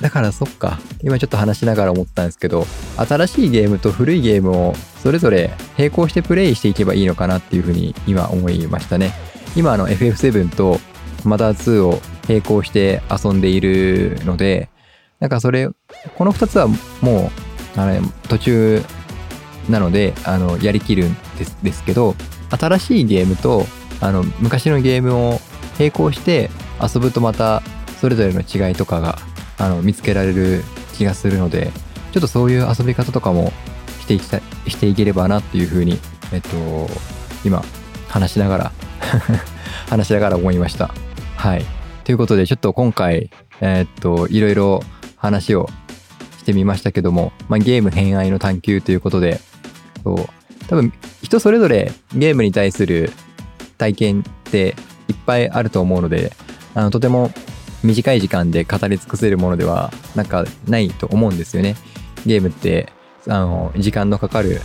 [0.00, 0.80] だからそっか。
[1.04, 2.66] 今ちょっと話しながら思ったんですけど、
[2.96, 9.12] 新しいゲームと古いゲームをそれぞれ並行してプレイしていけばいいのかなっていうふうに今思いましたね。
[9.54, 10.80] 今の FF7 と
[11.24, 14.68] マダー2を並行して遊んでいるので、
[15.20, 15.68] なんかそれ、
[16.16, 16.68] この2つは
[17.00, 17.30] も
[17.76, 18.82] う、あれ、途中
[19.68, 22.14] なので、あの、やりきるんですですけど、
[22.50, 23.66] 新しいゲームと、
[24.00, 25.40] あの、昔のゲームを
[25.78, 26.50] 並行して
[26.82, 27.62] 遊ぶとまた、
[28.00, 29.18] それぞれの違いとかが
[29.58, 30.64] あの見つけられる
[30.94, 31.70] 気がするので
[32.10, 33.52] ちょっとそういう遊び方とかも
[34.00, 35.98] していきたいしていければなっていうふうに
[36.32, 36.48] えっと
[37.44, 37.62] 今
[38.08, 38.72] 話しながら
[39.88, 40.92] 話しながら思いました。
[41.36, 41.81] はい。
[42.04, 43.30] ということでちょっと今回
[43.60, 44.80] えっといろいろ
[45.16, 45.68] 話を
[46.38, 49.40] してみましたけども、まあ、ゲーム偏愛の探求ということで
[50.02, 50.16] そう
[50.66, 50.92] 多分
[51.22, 53.12] 人それぞれゲームに対する
[53.78, 54.74] 体験って
[55.08, 56.32] いっぱいあると思うので
[56.74, 57.30] あのとても
[57.84, 61.74] 短い時間で語り尽くせるものではなんかないと思うんですよね。
[62.26, 62.92] ゲームって
[63.28, 64.60] あの時間のかかる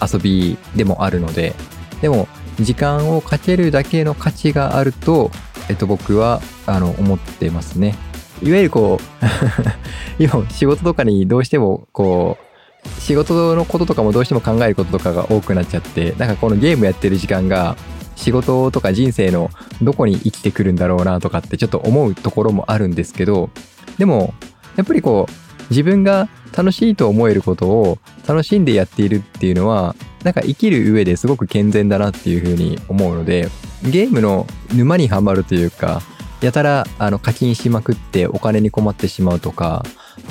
[0.00, 1.54] 遊びでもあるので
[2.00, 2.28] でも
[2.60, 5.30] 時間をかけるだけの価値があると、
[5.68, 7.94] えっと、僕はあの思ってますね。
[8.42, 9.24] いわゆるこう
[10.22, 17.76] 今仕事とかにどうしてもこう仕事のこととかもどうしても考えることとかが多くなっちゃってなんかこのゲームやってる時間が
[18.16, 19.50] 仕事とか人生の
[19.82, 23.50] どこに生きてくるんだろうなとかってちょっと思うところもあるんですけど
[23.98, 24.34] でも
[24.76, 25.32] やっぱりこう
[25.70, 33.48] 自分が楽しいと思えることを楽しんでやっているっていうのはなんか生きる上ですごく健全だなっていうふうに思うので
[33.84, 36.02] ゲームの沼にはまるというか
[36.40, 39.84] やたらあの課金しまくってお金に困ってしまうとか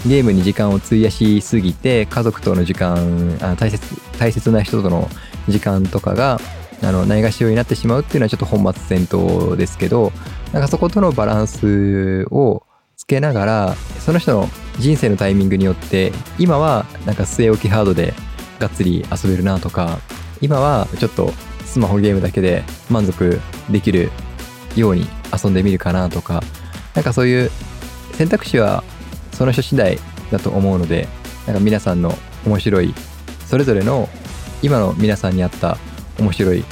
[0.08, 3.84] ゲームに時間を費やしすぎて家族との時間あの大切
[4.20, 5.10] 大切な人との
[5.48, 6.40] 時間とかが
[6.82, 10.12] あのないがしろになってしまうっていうのはちょっと本末転倒ですけど
[10.52, 12.64] なんかそことのバランスを
[12.98, 14.48] つけながらその人の
[14.80, 18.14] 人生のタイミングによって今はなんか据え置きハードで
[18.60, 20.00] がっつり遊べるなとか
[20.42, 21.32] 今はちょっと
[21.74, 24.12] スマホゲームだけで満足できる
[24.76, 26.44] ように遊んでみるかなとか
[26.94, 27.50] なんかそういう
[28.12, 28.84] 選択肢は
[29.32, 29.98] その人次第
[30.32, 31.08] だと思うので
[31.48, 32.14] なんか皆さんの
[32.46, 32.94] 面白い
[33.48, 34.08] それぞれの
[34.62, 35.80] 今の皆さんに合った
[36.20, 36.64] 面白い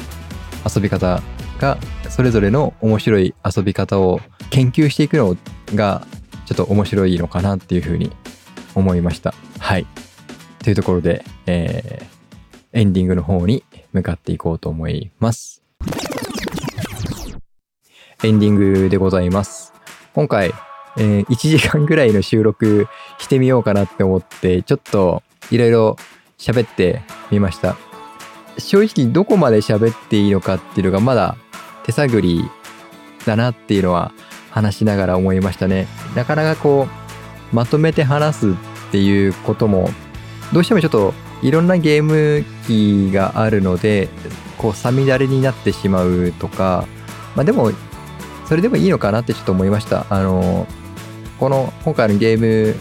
[0.72, 1.24] 遊び方
[1.58, 4.22] がそれぞれの面白い遊び方を
[4.52, 5.36] 研究していくの
[5.74, 6.06] が
[6.46, 8.12] ちょっと面白いのかなっていうふうに
[8.76, 9.34] 思いました。
[9.58, 9.88] はい。
[10.60, 15.64] というところで、えー、エンディングの方に向かっていこうと思います。
[18.24, 19.74] エンディングでございます。
[20.14, 20.54] 今回、
[20.98, 22.88] えー、1時間ぐらいの収録
[23.18, 25.96] してみようかなって思って、ちょっといろいろ
[26.38, 27.78] 喋ってみました。
[28.58, 31.36] 正直どこまで喋っていいのかっていうのがまだ
[31.84, 32.44] 手探り
[33.26, 34.12] だなっていうのは
[34.50, 35.88] 話しながら思いましたね。
[36.16, 36.88] なかなかこ
[37.52, 38.54] うまとめて話すっ
[38.92, 39.90] ていうことも
[40.54, 44.10] どうしてもちょっといろんなゲーム機があるので
[44.58, 46.88] こうさみだれになってしまうとか
[47.36, 47.72] まあでも
[48.48, 50.06] それでもいいのかなってちょっと思いました。
[50.10, 50.68] あの
[51.40, 52.76] この今回のゲーム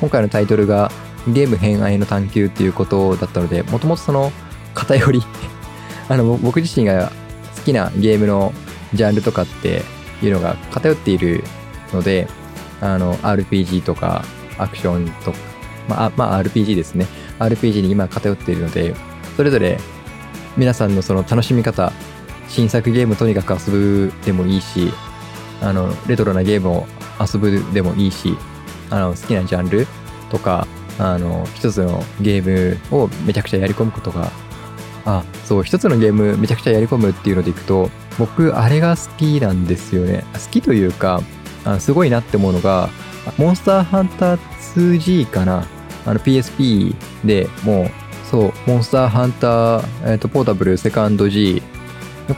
[0.00, 0.90] 今回のタイトルが
[1.28, 4.32] ゲーム偏愛の探求っていうことだったのでもともとその
[4.72, 5.20] 偏り
[6.08, 7.12] あの僕自身が
[7.56, 8.54] 好きなゲームの
[8.94, 9.82] ジャンルとかって
[10.22, 11.44] いうのが偏っている
[11.92, 12.26] ので
[12.80, 14.24] あの RPG とか
[14.56, 15.38] アクションとか
[15.88, 17.06] まあ、まあ、RPG ですね。
[17.40, 18.94] RPG に今偏っているので
[19.36, 19.78] それぞれ
[20.56, 21.92] 皆さんのその楽しみ方
[22.48, 24.92] 新作ゲームとにかく遊ぶでもいいし
[25.62, 26.86] あのレトロなゲームを
[27.20, 28.36] 遊ぶでもいいし
[28.90, 29.86] あの好きなジャンル
[30.30, 30.66] とか
[30.98, 34.30] あの一つのゲームをめちゃくちゃやり込むことが
[35.06, 40.24] あそう一つのゲームめちゃくちゃやり込むっていうのでいくと僕あれが好きなんですよね。
[40.34, 41.22] 好きというか
[41.64, 42.90] あすごいなって思うのが
[43.38, 44.38] モンスターハンター
[44.74, 45.66] 2G かな？
[46.06, 46.94] あの PSP
[47.24, 47.90] でもう
[48.30, 51.62] そうモンスターハンター、えーと、ポータブルセカンド G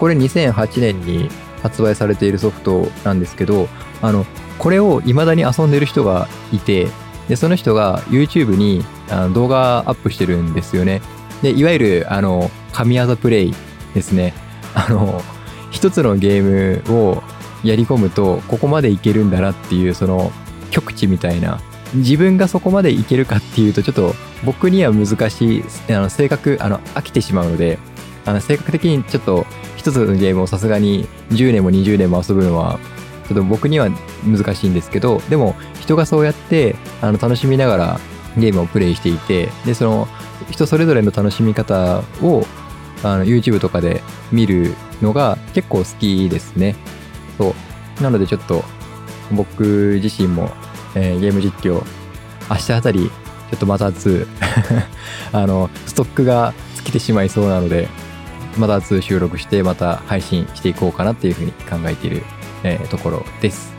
[0.01, 1.28] これ2008年に
[1.62, 3.68] 発売されているソフトなんですけど
[4.01, 4.26] あの
[4.59, 6.89] これを未だに遊んでる人がいて
[7.28, 11.03] で、その人が YouTube にあの動画アップしてるんですよね。
[11.43, 13.55] で、いわゆる、あの、神業プレイ
[13.95, 14.35] ですね。
[14.74, 15.22] あの、
[15.70, 17.22] 一つのゲームを
[17.64, 20.33] やり込むと、ここまでいけるんだなっていう、その、
[20.73, 21.61] 極致みたいな。
[21.95, 24.14] 自分がそこまでいけるかっていうと、ちょっと
[24.45, 27.79] 僕には難しい、あの、性格、あの、飽きてしまうので、
[28.25, 29.47] あの、性格的にちょっと、
[29.77, 32.79] 一つのゲームをさすがに10年も20年も遊ぶのは、
[33.29, 33.91] ちょっと僕には
[34.25, 38.01] 難しいんですけど、でも人がそうやってあの楽しみながら
[38.37, 40.09] ゲームをプレイしていて、で、その
[40.51, 42.47] 人それぞれの楽しみ方を
[43.03, 46.77] あの YouTube とかで見るのが結構好きですね。
[47.39, 47.55] そ
[48.01, 48.03] う。
[48.03, 48.64] なのでちょっと
[49.33, 50.51] 僕自身も、
[50.95, 51.85] えー、ゲーム実況
[52.51, 53.11] 明日あたり
[53.51, 54.26] ちょっとまた2
[55.33, 57.89] あのストックが尽きてしまいそうなので
[58.59, 62.22] また2収録してまた配信していこうかなっていうふうに考えている、
[62.64, 63.72] えー、ところです。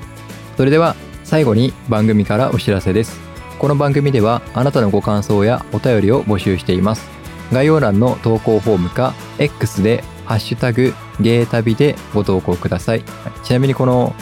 [0.58, 3.20] それでは最後に番組からお知らせです。
[3.60, 7.10] この番組ではあなたのご感想やお便りを募集しています。
[7.51, 13.04] 概要欄の投稿フォームか X でハッシュタグゲー旅でご投稿ください。
[13.43, 14.16] ちなみにこの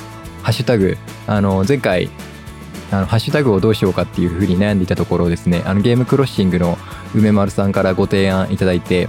[0.44, 0.98] ハッシュタグ、
[1.32, 2.10] あの前回
[2.92, 6.78] あのハッシュタグをどうしようかっていうふうに悩んでいたところですね、あのゲームクロッシングの
[7.16, 9.08] 梅丸さんからご提案いただいて、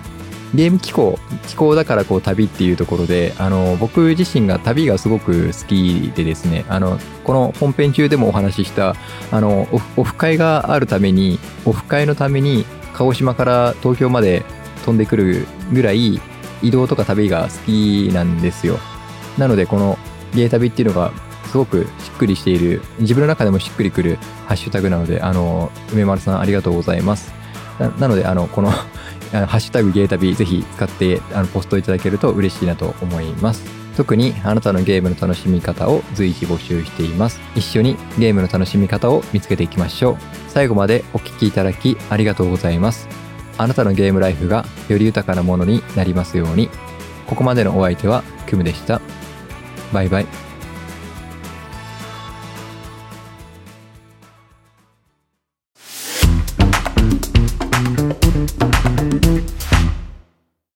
[0.55, 1.19] ゲーム機構
[1.49, 8.95] 機構だからこう旅っていうところであの僕自身が旅がすごく好きでですねあのこの本編中でもお話しした
[9.31, 9.67] あの
[9.97, 14.45] オフ会があるためにオフ会のために鹿児島から東京まで
[14.85, 16.21] 飛んでくるぐらい
[16.61, 18.79] 移動とか旅が好きなんですよ。
[19.39, 19.99] なのでこの
[20.35, 21.13] ゲー旅っていうのが
[21.53, 27.31] すごくしっくりしている自分の中でもしっくりくるハッシュタグなのであの梅丸さんありがとうございます
[27.99, 28.71] なのであのこの
[29.35, 33.65] あのハッシュタグゲータビぜひ使ってあのポストいただけると嬉しいなと思います。
[33.97, 37.41] 特にあなたのゲームの楽しみ方を随時募集しています。
[37.55, 40.17] 一緒にゲームの楽しみ方を見つけていきましょう。
[40.49, 43.09] 最後までお聴きいただきありがとうございます。
[43.57, 46.69] あなたのゲームライフがより豊かなものになりますように。
[47.27, 49.01] ここまでのお相手はクムでした。
[49.95, 50.52] バイバイ。